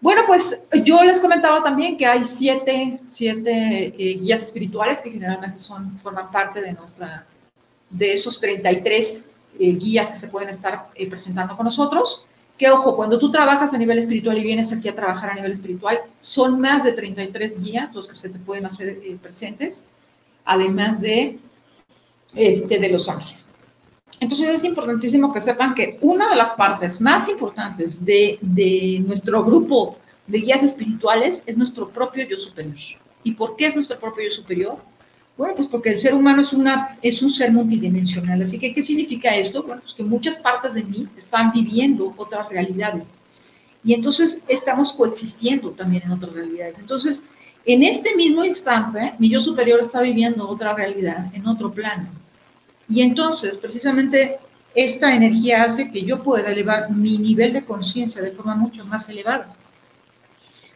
[0.00, 5.58] Bueno, pues yo les comentaba también que hay siete, siete eh, guías espirituales que generalmente
[5.58, 7.24] son, forman parte de nuestra,
[7.88, 9.26] de esos 33
[9.60, 12.26] eh, guías que se pueden estar eh, presentando con nosotros.
[12.58, 15.52] Que ojo, cuando tú trabajas a nivel espiritual y vienes aquí a trabajar a nivel
[15.52, 19.88] espiritual, son más de 33 guías los que se te pueden hacer eh, presentes.
[20.44, 21.38] además de,
[22.34, 23.48] este, de los ángeles.
[24.20, 29.42] Entonces es importantísimo que sepan que una de las partes más importantes de, de nuestro
[29.44, 32.76] grupo de guías espirituales es nuestro propio yo superior.
[33.24, 34.76] ¿Y por qué es nuestro propio yo superior?
[35.36, 38.42] Bueno, pues porque el ser humano es, una, es un ser multidimensional.
[38.42, 39.62] Así que, ¿qué significa esto?
[39.62, 43.14] Bueno, pues que muchas partes de mí están viviendo otras realidades.
[43.82, 46.78] Y entonces estamos coexistiendo también en otras realidades.
[46.78, 47.24] Entonces,
[47.64, 52.08] en este mismo instante, mi yo superior está viviendo otra realidad, en otro plano.
[52.88, 54.38] Y entonces, precisamente,
[54.74, 59.08] esta energía hace que yo pueda elevar mi nivel de conciencia de forma mucho más
[59.08, 59.54] elevada.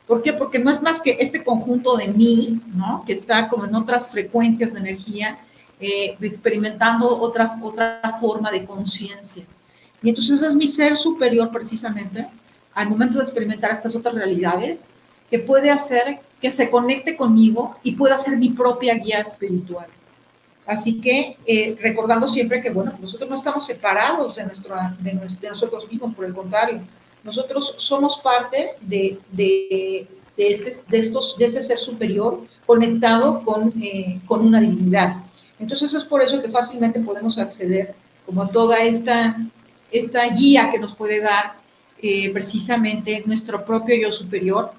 [0.06, 0.32] ¿Por qué?
[0.32, 3.04] Porque no es más que este conjunto de mí, ¿no?
[3.04, 5.38] Que está como en otras frecuencias de energía,
[5.80, 9.44] eh, experimentando otra, otra forma de conciencia.
[10.02, 12.28] Y entonces es mi ser superior precisamente
[12.74, 14.80] al momento de experimentar estas otras realidades
[15.30, 19.86] que puede hacer que se conecte conmigo y pueda ser mi propia guía espiritual.
[20.66, 25.48] Así que eh, recordando siempre que, bueno, nosotros no estamos separados de, nuestro, de, de
[25.48, 26.80] nosotros mismos, por el contrario,
[27.26, 33.72] nosotros somos parte de, de, de, este, de, estos, de este ser superior conectado con,
[33.82, 35.16] eh, con una divinidad.
[35.58, 39.36] Entonces es por eso que fácilmente podemos acceder como a toda esta,
[39.90, 41.56] esta guía que nos puede dar
[42.00, 44.72] eh, precisamente nuestro propio yo superior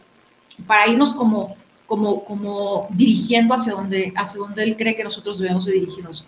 [0.66, 5.66] para irnos como, como, como dirigiendo hacia donde, hacia donde él cree que nosotros debemos
[5.66, 6.26] de dirigirnos.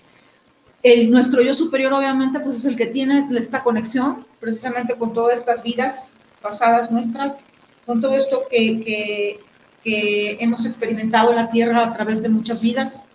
[0.84, 5.38] El, nuestro yo superior obviamente pues es el que tiene esta conexión precisamente con todas
[5.38, 7.44] estas vidas pasadas nuestras,
[7.86, 9.40] con todo esto que, que,
[9.84, 13.06] que hemos experimentado en la Tierra a través de muchas vidas.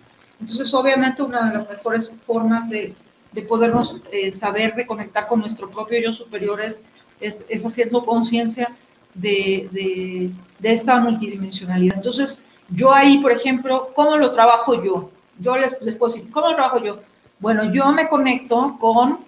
[0.41, 2.95] Entonces obviamente una de las mejores formas de,
[3.33, 6.83] de podernos eh, saber reconectar con nuestro propio yo superior es,
[7.21, 8.75] es, es haciendo conciencia
[9.15, 11.97] de, de, de esta multidimensionalidad.
[11.97, 15.11] Entonces yo ahí, por ejemplo, ¿cómo lo trabajo yo?
[15.39, 17.01] Yo les, les puedo decir, ¿cómo lo trabajo yo?
[17.39, 19.24] Bueno, yo me conecto con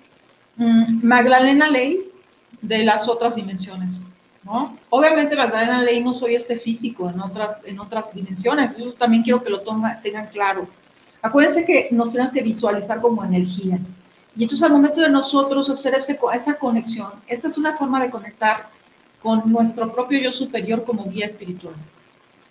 [0.56, 2.10] Magdalena Ley
[2.62, 4.06] de las otras dimensiones,
[4.42, 4.76] ¿no?
[4.90, 9.42] Obviamente Magdalena Ley no soy este físico en otras, en otras dimensiones, eso también quiero
[9.42, 9.62] que lo
[10.02, 10.66] tengan claro.
[11.20, 13.78] Acuérdense que nos tenemos que visualizar como energía.
[14.36, 18.10] Y entonces al momento de nosotros hacer ese, esa conexión, esta es una forma de
[18.10, 18.68] conectar
[19.22, 21.74] con nuestro propio yo superior como guía espiritual.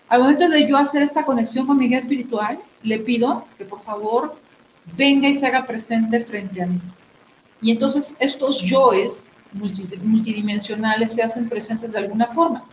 [0.10, 3.82] Al momento de yo hacer esta conexión con mi guía espiritual, le pido que por
[3.82, 4.36] favor
[4.96, 6.80] venga y se haga presente frente a mí.
[7.66, 12.64] Y entonces estos yoes multidimensionales se hacen presentes de alguna forma.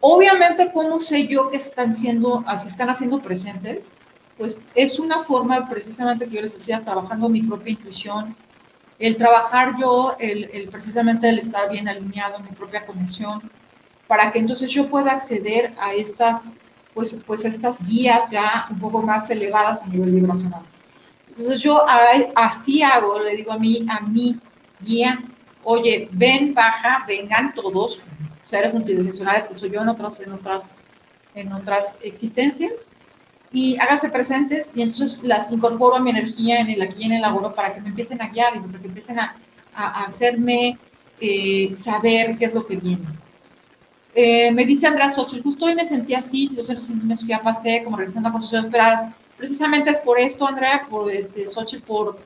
[0.00, 3.92] Obviamente, ¿cómo sé yo que están siendo, se están haciendo presentes?
[4.36, 8.34] Pues es una forma precisamente que yo les decía, trabajando mi propia intuición,
[8.98, 13.40] el trabajar yo, el, precisamente el estar bien alineado, mi propia conexión,
[14.08, 16.56] para que entonces yo pueda acceder a estas,
[16.94, 20.62] pues, pues estas guías ya un poco más elevadas a nivel vibracional.
[21.36, 21.84] Entonces yo
[22.34, 24.40] así hago, le digo a mí, a mi
[24.80, 25.22] guía,
[25.64, 28.02] oye, ven, baja, vengan todos,
[28.44, 30.82] seres multidimensionales que soy yo en otras, en otras,
[31.34, 32.86] en otras existencias,
[33.52, 37.12] y háganse presentes y entonces las incorporo a mi energía en el aquí y en
[37.12, 39.36] el ahora para que me empiecen a guiar y para que empiecen a,
[39.74, 40.78] a, hacerme
[41.20, 43.04] eh, saber qué es lo que viene.
[44.14, 47.42] Eh, me dice Andrea Xochitl, justo hoy me sentí así, si los sentimientos que ya
[47.42, 52.18] pasé, como realizando cosas esperadas, Precisamente es por esto, Andrea, por este, Sochi, por,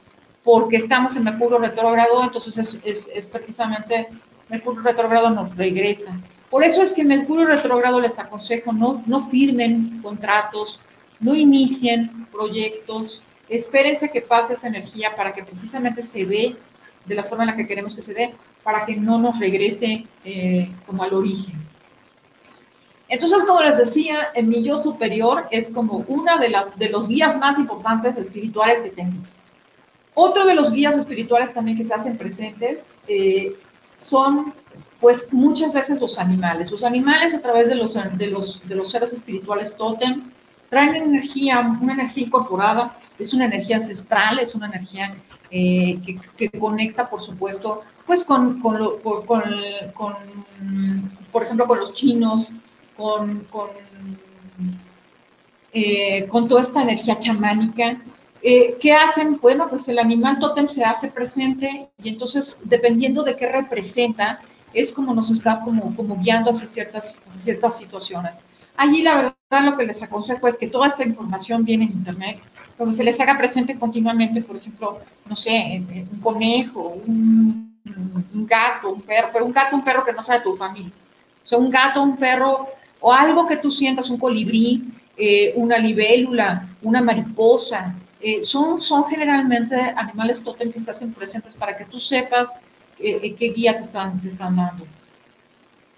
[0.44, 4.08] porque estamos en Mercurio retrógrado, entonces es, es, es precisamente
[4.48, 6.12] Mercurio retrógrado nos regresa.
[6.50, 10.80] Por eso es que Mercurio retrógrado les aconsejo no, no firmen contratos,
[11.20, 16.56] no inicien proyectos, espérense que pase esa energía para que precisamente se dé
[17.04, 20.06] de la forma en la que queremos que se dé, para que no nos regrese
[20.24, 21.59] eh, como al origen.
[23.10, 27.08] Entonces, como les decía, el mi yo superior es como una de, las, de los
[27.08, 29.20] guías más importantes espirituales que tengo.
[30.14, 33.56] Otro de los guías espirituales también que se hacen presentes eh,
[33.96, 34.54] son,
[35.00, 36.70] pues, muchas veces los animales.
[36.70, 40.30] Los animales a través de los, de los, de los seres espirituales totem
[40.68, 45.12] traen energía, una energía incorporada, es una energía ancestral, es una energía
[45.50, 49.42] eh, que, que, conecta, por supuesto, pues con, con, con,
[49.94, 50.14] con,
[51.32, 52.46] por ejemplo, con los chinos,
[53.00, 53.68] con, con,
[55.72, 57.96] eh, con toda esta energía chamánica.
[58.42, 59.38] Eh, ¿Qué hacen?
[59.40, 64.40] Bueno, pues el animal tótem se hace presente y entonces, dependiendo de qué representa,
[64.74, 68.40] es como nos está como, como guiando hacia ciertas, hacia ciertas situaciones.
[68.76, 72.38] Allí la verdad lo que les aconsejo es que toda esta información viene en internet,
[72.78, 75.82] donde se les haga presente continuamente, por ejemplo, no sé,
[76.12, 77.78] un conejo, un,
[78.34, 80.92] un gato, un perro, pero un gato, un perro que no sea de tu familia.
[81.42, 82.68] O sea, un gato, un perro
[83.00, 84.84] o algo que tú sientas, un colibrí,
[85.16, 87.94] eh, una libélula, una mariposa.
[88.20, 92.54] Eh, son, son generalmente animales totem que hacen presentes para que tú sepas
[92.98, 94.86] eh, qué guía te están, te están dando.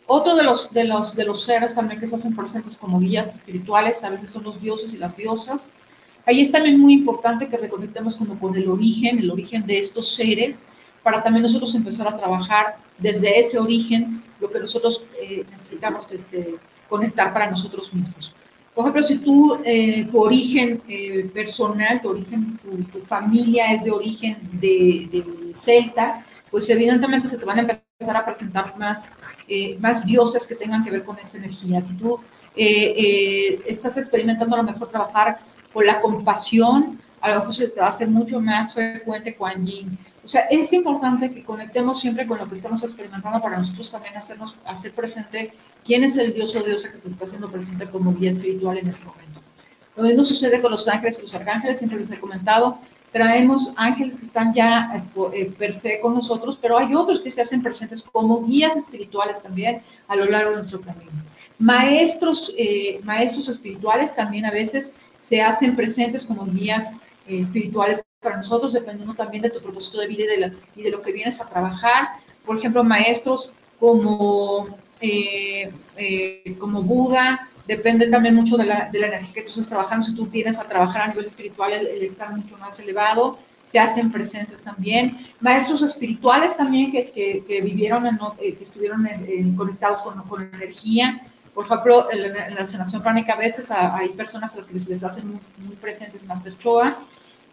[0.07, 3.35] Otro de los, de, los, de los seres también que se hacen presentes como guías
[3.35, 5.71] espirituales, a veces son los dioses y las diosas.
[6.27, 10.09] Ahí es también muy importante que reconectemos como con el origen, el origen de estos
[10.09, 10.67] seres,
[11.03, 16.57] para también nosotros empezar a trabajar desde ese origen lo que nosotros eh, necesitamos este,
[16.93, 18.35] conectar para nosotros mismos.
[18.75, 22.59] Por ejemplo, si tú, eh, tu origen eh, personal, tu origen,
[22.93, 28.17] tu, familia es de origen de, de, celta, pues evidentemente se te van a empezar
[28.17, 29.11] a presentar más,
[29.79, 31.83] más dioses que tengan que ver con esa energía.
[31.83, 32.19] Si tú
[32.57, 35.39] estás experimentando a lo mejor trabajar
[35.73, 39.65] con la compasión, a lo mejor se te va a hacer mucho más frecuente Kuan
[39.65, 39.97] Yin.
[40.25, 44.17] O sea, es importante que conectemos siempre con lo que estamos experimentando para nosotros también
[44.17, 45.53] hacernos, hacer presente
[45.85, 48.89] quién es el Dios o diosa que se está haciendo presente como guía espiritual en
[48.89, 49.41] ese momento.
[49.97, 52.79] Lo mismo sucede con los ángeles y los arcángeles, siempre les he comentado,
[53.13, 57.31] traemos ángeles que están ya eh, eh, per se con nosotros, pero hay otros que
[57.31, 61.11] se hacen presentes como guías espirituales también a lo largo de nuestro camino.
[61.59, 66.91] Maestros, eh, maestros espirituales también a veces se hacen presentes como guías
[67.27, 70.91] eh, espirituales para nosotros, dependiendo también de tu propósito de vida y de, y de
[70.91, 72.09] lo que vienes a trabajar.
[72.45, 74.69] Por ejemplo, maestros como,
[75.01, 79.69] eh, eh, como Buda, depende también mucho de la, de la, energía que tú estás
[79.69, 80.07] trabajando.
[80.07, 84.11] Si tú vienes a trabajar a nivel espiritual, el, estar mucho más elevado, se hacen
[84.11, 85.19] presentes también.
[85.41, 88.05] Maestros espirituales también que, que, que vivieron,
[88.39, 89.07] que estuvieron
[89.57, 91.23] conectados con, con energía,
[91.55, 95.41] por ejemplo, en la sanación pránica a veces hay personas a las que les hacen
[95.59, 96.99] muy, presentes Master Choa,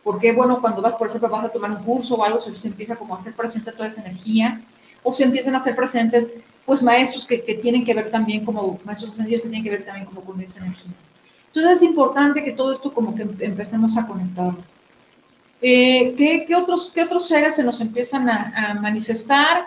[0.04, 2.96] porque, bueno, cuando vas, por ejemplo, vas a tomar un curso o algo, se, empieza
[2.96, 4.62] como a hacer presente toda esa energía,
[5.04, 6.32] o se empiezan a hacer presentes,
[6.66, 9.86] pues, maestros que, que tienen que ver también como, maestros ascendidos que tienen que ver
[9.86, 10.94] también como con esa energía.
[11.48, 14.64] Entonces es importante que todo esto como que empecemos a conectarlo.
[15.62, 19.66] Eh, ¿qué, ¿qué, otros, ¿Qué otros seres se nos empiezan a, a manifestar?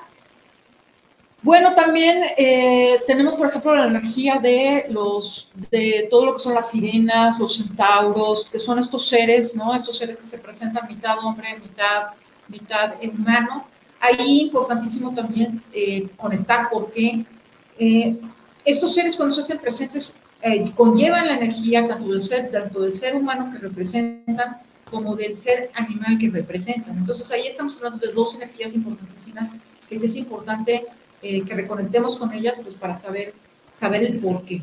[1.42, 6.54] Bueno, también eh, tenemos, por ejemplo, la energía de los, de todo lo que son
[6.54, 9.74] las sirenas, los centauros, que son estos seres, ¿no?
[9.74, 12.12] Estos seres que se presentan mitad hombre, mitad,
[12.46, 13.66] mitad humano.
[13.98, 17.24] Ahí importantísimo también eh, conectar porque
[17.76, 18.16] eh,
[18.64, 20.16] estos seres cuando se hacen presentes
[20.74, 24.58] conllevan la energía tanto del ser, tanto del ser humano que representan
[24.90, 26.98] como del ser animal que representan.
[26.98, 29.50] Entonces ahí estamos hablando de dos energías importantísimas
[29.88, 30.86] que es importante
[31.22, 33.34] eh, que reconectemos con ellas pues para saber,
[33.70, 34.62] saber el por qué.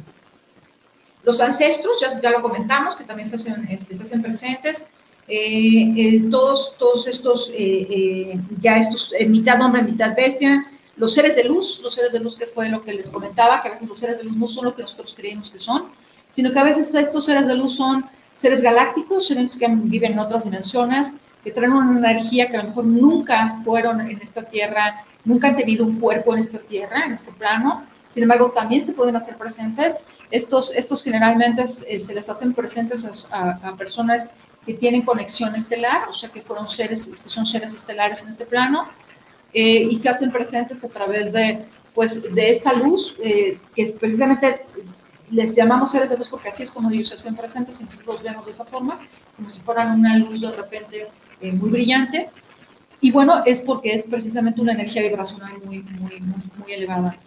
[1.24, 4.86] Los ancestros, ya, ya lo comentamos, que también se hacen, este, se hacen presentes.
[5.28, 10.66] Eh, todos, todos estos, eh, ya estos, mitad hombre, mitad bestia,
[10.98, 13.70] los seres de luz, los seres de luz que fue lo que les comentaba, que
[13.70, 15.86] a veces los seres de luz no son lo que nosotros creemos que son,
[16.30, 20.20] sino que a veces estos seres de luz son seres galácticos, seres que viven en
[20.20, 25.06] otras dimensiones, que traen una energía que a lo mejor nunca fueron en esta tierra
[25.26, 28.94] nunca han tenido un cuerpo en esta tierra, en este plano, sin embargo también se
[28.94, 29.96] pueden hacer presentes.
[30.32, 34.30] Estos, estos generalmente eh, se les hacen presentes a, personas
[34.66, 38.46] que tienen conexión estelar, o sea que fueron seres, que son seres estelares en este
[38.46, 38.88] plano,
[39.54, 44.66] eh, y se hacen presentes a través de, pues, de esta luz, eh, que precisamente
[45.32, 48.16] les llamamos seres de luz porque así es como ellos se hacen presentes y nosotros
[48.16, 49.00] los vemos de esa forma,
[49.36, 51.08] como si fueran una luz de repente
[51.42, 52.30] muy brillante,
[53.02, 56.22] y bueno, es porque es precisamente una energía vibracional muy, muy,
[56.58, 57.18] muy, elevada.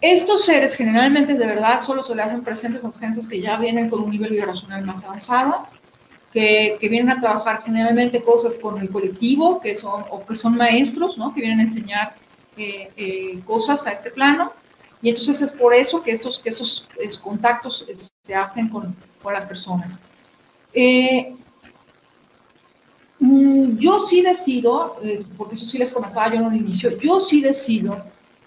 [0.00, 3.88] Estos seres generalmente de verdad solo se le hacen presentes a gentes que ya vienen
[3.88, 5.66] con un nivel vibracional más avanzado,
[6.32, 10.56] que, que, vienen a trabajar generalmente cosas con el colectivo, que son, o que son
[10.56, 11.34] maestros, ¿no?
[11.34, 12.14] que vienen a enseñar
[12.56, 14.52] eh, eh, cosas a este plano.
[15.02, 16.86] Y entonces es por eso que estos, que estos
[17.22, 17.86] contactos
[18.22, 20.00] se hacen con, con las personas.
[20.72, 21.34] Eh,
[23.78, 27.40] yo sí decido, eh, porque eso sí les comentaba yo en un inicio, yo sí
[27.40, 28.02] decido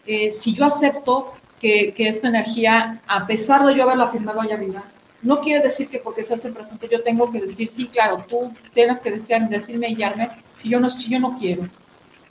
[0.05, 4.55] eh, si yo acepto que, que, esta energía, a pesar de yo haberla firmado allá
[4.55, 4.83] arriba,
[5.21, 8.51] no quiere decir que porque se hace presente yo tengo que decir, sí, claro, tú
[8.73, 11.67] tienes que desear, decirme y guiarme si yo, no, si yo no quiero.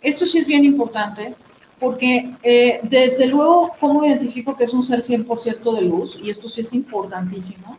[0.03, 1.35] Eso sí es bien importante,
[1.81, 6.19] porque eh, desde luego, ¿cómo identifico que es un ser 100% de luz?
[6.23, 7.79] Y esto sí es importantísimo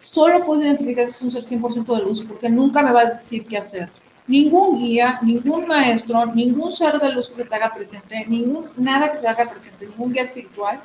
[0.00, 3.10] solo puedo identificar que es un ser 100% de luz porque nunca me va a
[3.12, 3.88] decir qué hacer.
[4.26, 9.10] Ningún guía, ningún maestro, ningún ser de luz que se te haga presente, ningún, nada
[9.10, 10.80] que se haga presente, ningún guía espiritual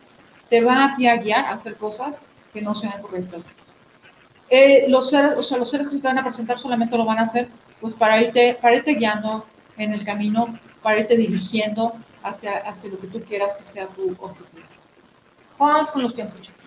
[0.49, 2.22] te va a, guiar a hacer cosas
[2.53, 3.53] que no sean correctas.
[4.49, 7.05] Eh, los, seres, o sea, los seres que se te van a presentar solamente lo
[7.05, 7.49] van a hacer
[7.82, 9.45] pues para irte, para irte guiando
[9.78, 14.16] en el camino, para irte dirigiendo hacia, hacia lo que tú quieras que sea tu
[14.20, 14.68] objetivo.
[15.57, 16.64] Vamos con los tiempos, chicos.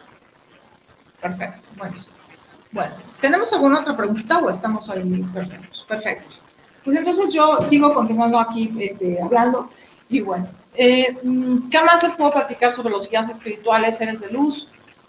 [1.20, 1.62] Perfecto.
[1.76, 2.15] Bueno.
[2.76, 5.86] Bueno, ¿tenemos alguna otra pregunta o estamos ahí perfectos?
[5.88, 6.42] Perfectos.
[6.84, 9.70] Pues entonces yo sigo continuando aquí este, hablando
[10.10, 11.16] y bueno, eh,
[11.70, 14.68] ¿qué más les puedo platicar sobre los guías espirituales, seres de luz?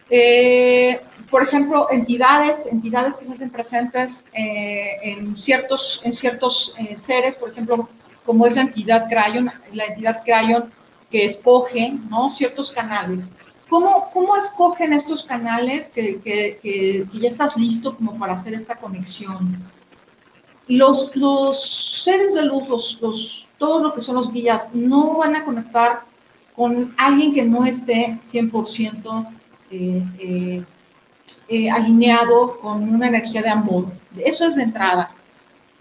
[0.09, 7.36] Eh, por ejemplo, entidades, entidades que se hacen presentes eh, en ciertos, en ciertos seres,
[7.36, 7.89] por ejemplo,
[8.26, 10.72] como es la entidad Crayon, la entidad Crayon
[11.11, 12.30] que escoge ¿no?
[12.30, 13.30] ciertos canales.
[13.70, 18.76] ¿Cómo, ¿Cómo escogen estos canales que, que, que, ya estás listo como para hacer esta
[18.76, 19.61] conexión?
[20.68, 25.36] Los, los seres de luz, los, los, todo lo que son los guías, no van
[25.36, 26.01] a conectar
[26.55, 29.28] con alguien que no esté 100%
[29.70, 30.63] eh, eh,
[31.49, 33.86] eh, alineado con una energía de amor.
[34.18, 35.11] Eso es de entrada.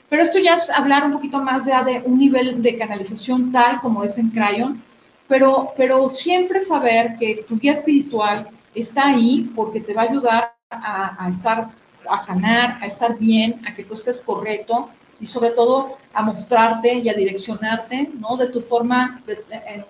[0.08, 3.80] Pero esto ya es hablar un poquito más ya de un nivel de canalización tal
[3.80, 4.82] como es en Crayon,
[5.28, 10.54] pero, pero siempre saber que tu guía espiritual está ahí porque te va a ayudar
[10.70, 11.68] a, estar,
[12.08, 16.94] a sanar, a estar bien, a que tú estés correcto y sobre todo a mostrarte
[16.94, 18.36] y a direccionarte, ¿no?
[18.36, 19.36] De tu forma, de,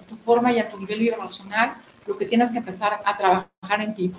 [0.09, 1.75] tu forma y a tu nivel vibracional,
[2.07, 4.13] lo que tienes que empezar a trabajar en ti.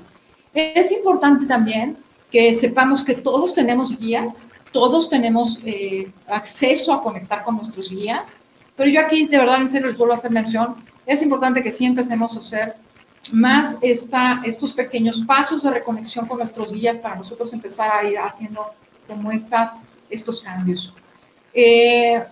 [0.53, 1.97] Es importante también
[2.31, 8.37] que sepamos que todos tenemos guías, todos tenemos eh, acceso a conectar con nuestros guías,
[8.75, 10.75] pero yo aquí de verdad en serio les vuelvo a hacer mención
[11.07, 12.75] es importante que sí empecemos a hacer
[13.31, 18.73] más estos pequeños pasos de reconexión con nuestros guías para nosotros empezar a ir haciendo
[19.07, 19.73] como estas,
[20.09, 20.93] estos cambios.
[21.53, 22.23] Eh,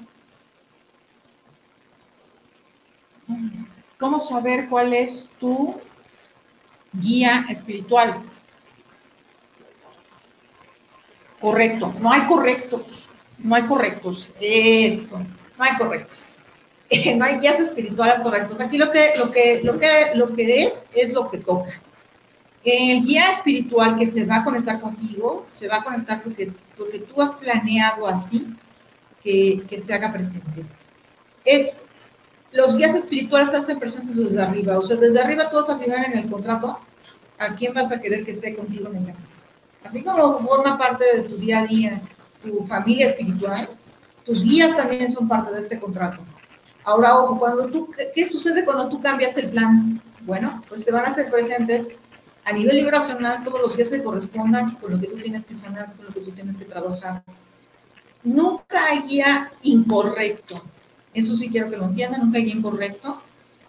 [3.97, 5.79] ¿Cómo saber cuál es tu
[6.93, 8.21] guía espiritual?
[11.39, 13.09] Correcto, no hay correctos,
[13.39, 15.17] no hay correctos, eso,
[15.57, 16.35] no hay correctos.
[17.15, 18.59] no hay guías espirituales correctos.
[18.59, 21.81] Aquí lo que, lo que, lo que, lo que es, es lo que toca.
[22.63, 26.99] El guía espiritual que se va a conectar contigo, se va a conectar porque, porque
[26.99, 28.47] tú has planeado así
[29.21, 30.65] que, que se haga presente.
[31.43, 31.77] Es,
[32.51, 34.79] los guías espirituales se hacen presentes desde arriba.
[34.79, 36.79] O sea, desde arriba tú vas a firmar en el contrato
[37.37, 39.13] a quién vas a querer que esté contigo en el
[39.83, 42.01] Así como forma parte de tu día a día,
[42.41, 43.69] tu familia espiritual,
[44.23, 46.23] tus guías también son parte de este contrato.
[46.85, 49.99] Ahora, ojo, cuando tú, ¿qué sucede cuando tú cambias el plan?
[50.21, 51.87] Bueno, pues se van a hacer presentes
[52.43, 55.93] a nivel vibracional todos los días que correspondan con lo que tú tienes que sanar,
[55.95, 57.23] con lo que tú tienes que trabajar.
[58.23, 60.61] Nunca hay guía incorrecto.
[61.11, 63.19] Eso sí quiero que lo entiendan, nunca hay guía incorrecto.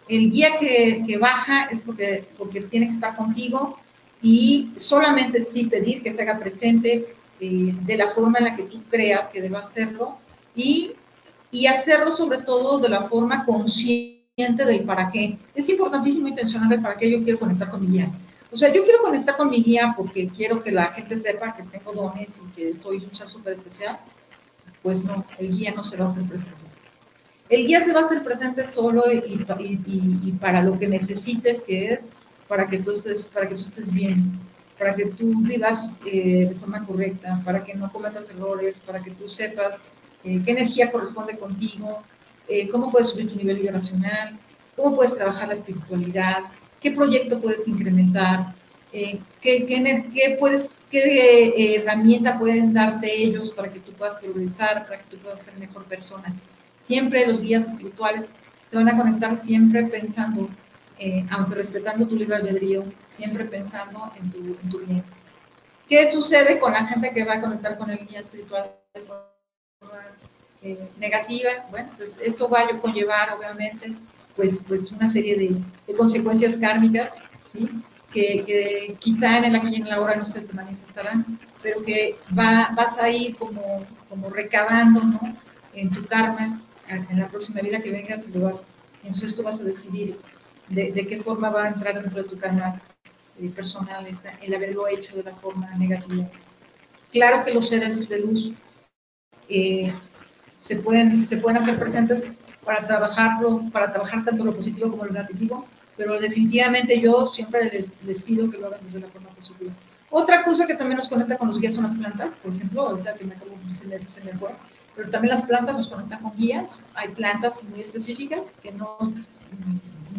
[0.09, 3.79] El guía que, baja es porque, porque tiene que estar contigo
[4.21, 8.64] y solamente sí pedir que se haga presente eh, de la forma en la que
[8.64, 10.19] tú creas que deba hacerlo
[10.55, 10.93] y
[11.51, 15.39] y hacerlo sobre todo de la forma consciente del para qué.
[15.55, 18.11] Es importantísimo intencionar el para qué yo quiero conectar con mi guía.
[18.53, 21.63] O sea, yo quiero conectar con mi guía porque quiero que la gente sepa que
[21.63, 23.99] tengo dones y que soy un ser súper especial.
[24.83, 26.57] Pues no, el guía no se va a hacer presente.
[27.49, 29.47] El guía se va a hacer presente solo y,
[29.87, 32.11] y, para lo que necesites, que es
[32.49, 34.33] para que tú estés, para que tú estés bien,
[34.79, 39.13] para que tú vivas eh, de forma correcta, para que no cometas errores, para que
[39.13, 39.79] tú sepas
[40.25, 42.03] eh, qué energía corresponde contigo,
[42.49, 44.39] eh, cómo puedes subir tu nivel vibracional,
[44.75, 46.45] cómo puedes trabajar la espiritualidad,
[46.81, 48.55] qué proyecto puedes incrementar,
[48.93, 54.99] eh, qué, qué, puedes, qué herramienta pueden darte ellos para que tú puedas progresar, para
[54.99, 56.35] que tú puedas ser mejor persona.
[56.79, 58.31] Siempre los guías espirituales
[58.71, 60.49] se van a conectar siempre pensando,
[61.31, 65.05] aunque respetando tu libre albedrío, siempre pensando en tu, en tu bien.
[65.89, 68.73] ¿Qué sucede con la gente que va a conectar con el guía espiritual?
[70.63, 73.93] Eh, negativa, bueno, pues esto va a conllevar obviamente
[74.35, 77.69] pues, pues una serie de, consecuencias kármicas, ¿sí?
[78.13, 82.17] Que, quizá en el aquí y en la hora no se te manifestarán, pero que
[82.37, 85.21] va, vas a ir como, como recabando ¿no?
[85.75, 88.69] en tu karma, en la próxima vida que vengas, lo vas,
[89.03, 90.19] entonces tú vas a decidir
[90.69, 92.81] de, de, qué forma va a entrar dentro de tu karma
[93.39, 94.07] eh, personal
[94.41, 96.27] el haberlo hecho de la forma negativa.
[97.13, 98.53] Claro que los seres de luz
[99.49, 99.93] eh,
[100.67, 102.27] se, pueden, se pueden hacer presentes
[102.64, 105.64] para trabajarlo, para trabajar tanto lo positivo como lo negativo,
[105.97, 107.71] pero definitivamente yo siempre
[108.03, 109.73] les, pido que lo hagan desde la forma positiva.
[110.11, 113.14] Otra cosa que también nos conecta con los guías son las plantas, por ejemplo, ahorita
[113.14, 114.51] que me acabo se me, se me fue,
[114.97, 116.83] pero también las plantas nos conectan con guías.
[116.95, 118.99] Hay plantas muy específicas que no,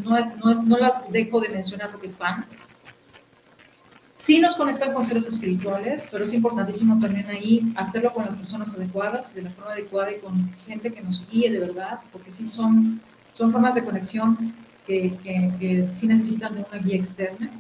[0.04, 2.46] no, no, no las dejo de mencionar porque están,
[4.18, 8.74] Sí nos conectan con seres espirituales, pero es importantísimo también ahí hacerlo con las personas
[8.76, 12.48] adecuadas, de la forma adecuada y con gente que nos guíe de verdad, porque sí
[12.48, 13.00] son,
[13.34, 14.56] son formas de conexión
[14.88, 17.52] que, que, sí necesitan de una guía externa.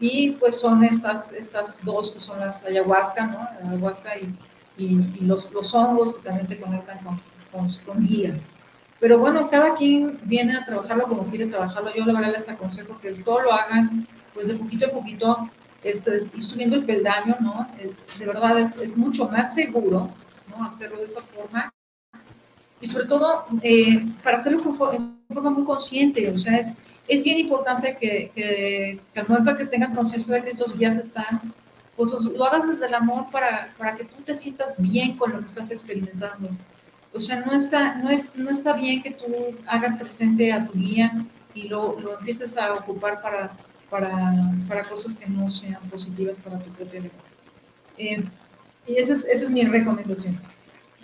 [0.00, 3.68] y pues son estas, estas dos que son las ayahuasca, ¿no?
[3.68, 4.34] Ayahuasca y,
[4.78, 7.20] y, los, los, hongos que también te conectan con,
[7.52, 8.54] con, con, guías.
[9.00, 11.94] Pero bueno, cada quien viene a trabajarlo como quiere trabajarlo.
[11.94, 15.50] Yo la verdad les aconsejo que todo lo hagan pues de poquito a poquito,
[15.90, 17.68] esto, ir subiendo el peldaño, ¿no?
[18.18, 20.10] De verdad es, es mucho más seguro,
[20.48, 20.64] ¿no?
[20.64, 21.72] Hacerlo de esa forma.
[22.80, 24.62] Y sobre todo, eh, para hacerlo
[24.92, 26.74] en forma muy consciente, o sea, es,
[27.08, 30.96] es bien importante que, que, que, al momento que tengas conciencia de que estos guías
[30.96, 31.40] están,
[31.96, 35.40] pues lo, hagas desde el amor para, para, que tú te sientas bien con lo
[35.40, 36.50] que estás experimentando.
[37.14, 39.24] O sea, no está, no es, no está bien que tú
[39.66, 41.12] hagas presente a tu guía
[41.54, 43.52] y lo, lo empieces a ocupar para,
[43.90, 44.10] para,
[44.68, 47.12] para, cosas que no sean positivas para tu propia vida.
[47.98, 48.24] Eh,
[48.86, 50.38] y esa es, esa es mi recomendación.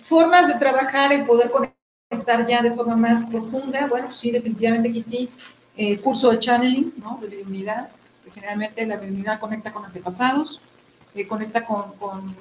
[0.03, 5.01] Formas de trabajar y poder conectar ya de forma más profunda, bueno, sí, definitivamente aquí
[5.01, 5.29] sí,
[5.75, 7.19] eh, curso de channeling, ¿no?
[7.21, 7.89] De divinidad,
[8.23, 10.61] que generalmente la divinidad conecta con antepasados,
[11.15, 12.35] eh, conecta con, con,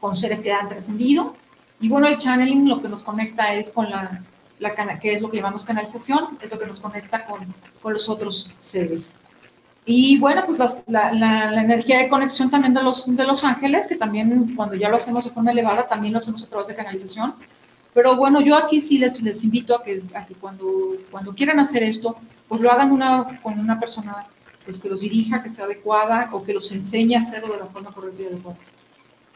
[0.00, 1.34] con, seres que han trascendido.
[1.80, 4.22] Y bueno, el channeling lo que nos conecta es con la,
[4.58, 8.08] la que es lo que llamamos canalización, es lo que nos conecta con, con los
[8.08, 9.14] otros seres.
[9.90, 13.86] Y bueno, pues la, la, la, energía de conexión también de los, de los ángeles,
[13.86, 16.74] que también cuando ya lo hacemos de forma elevada, también lo hacemos a través de
[16.74, 17.34] canalización.
[17.94, 20.66] Pero bueno, yo aquí sí les, les invito a que, a que cuando,
[21.10, 22.16] cuando quieran hacer esto,
[22.48, 24.26] pues lo hagan una, con una persona
[24.66, 27.66] pues, que los dirija, que sea adecuada o que los enseñe a hacerlo de la
[27.66, 28.58] forma correcta y adecuada.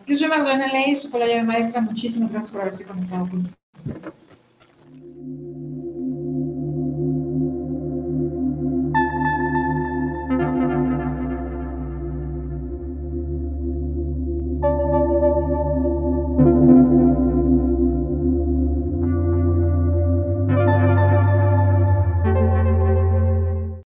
[0.06, 1.80] Yo soy Magdalena Ley, soy la llave maestra.
[1.80, 3.54] Muchísimas gracias por haberse conectado conmigo.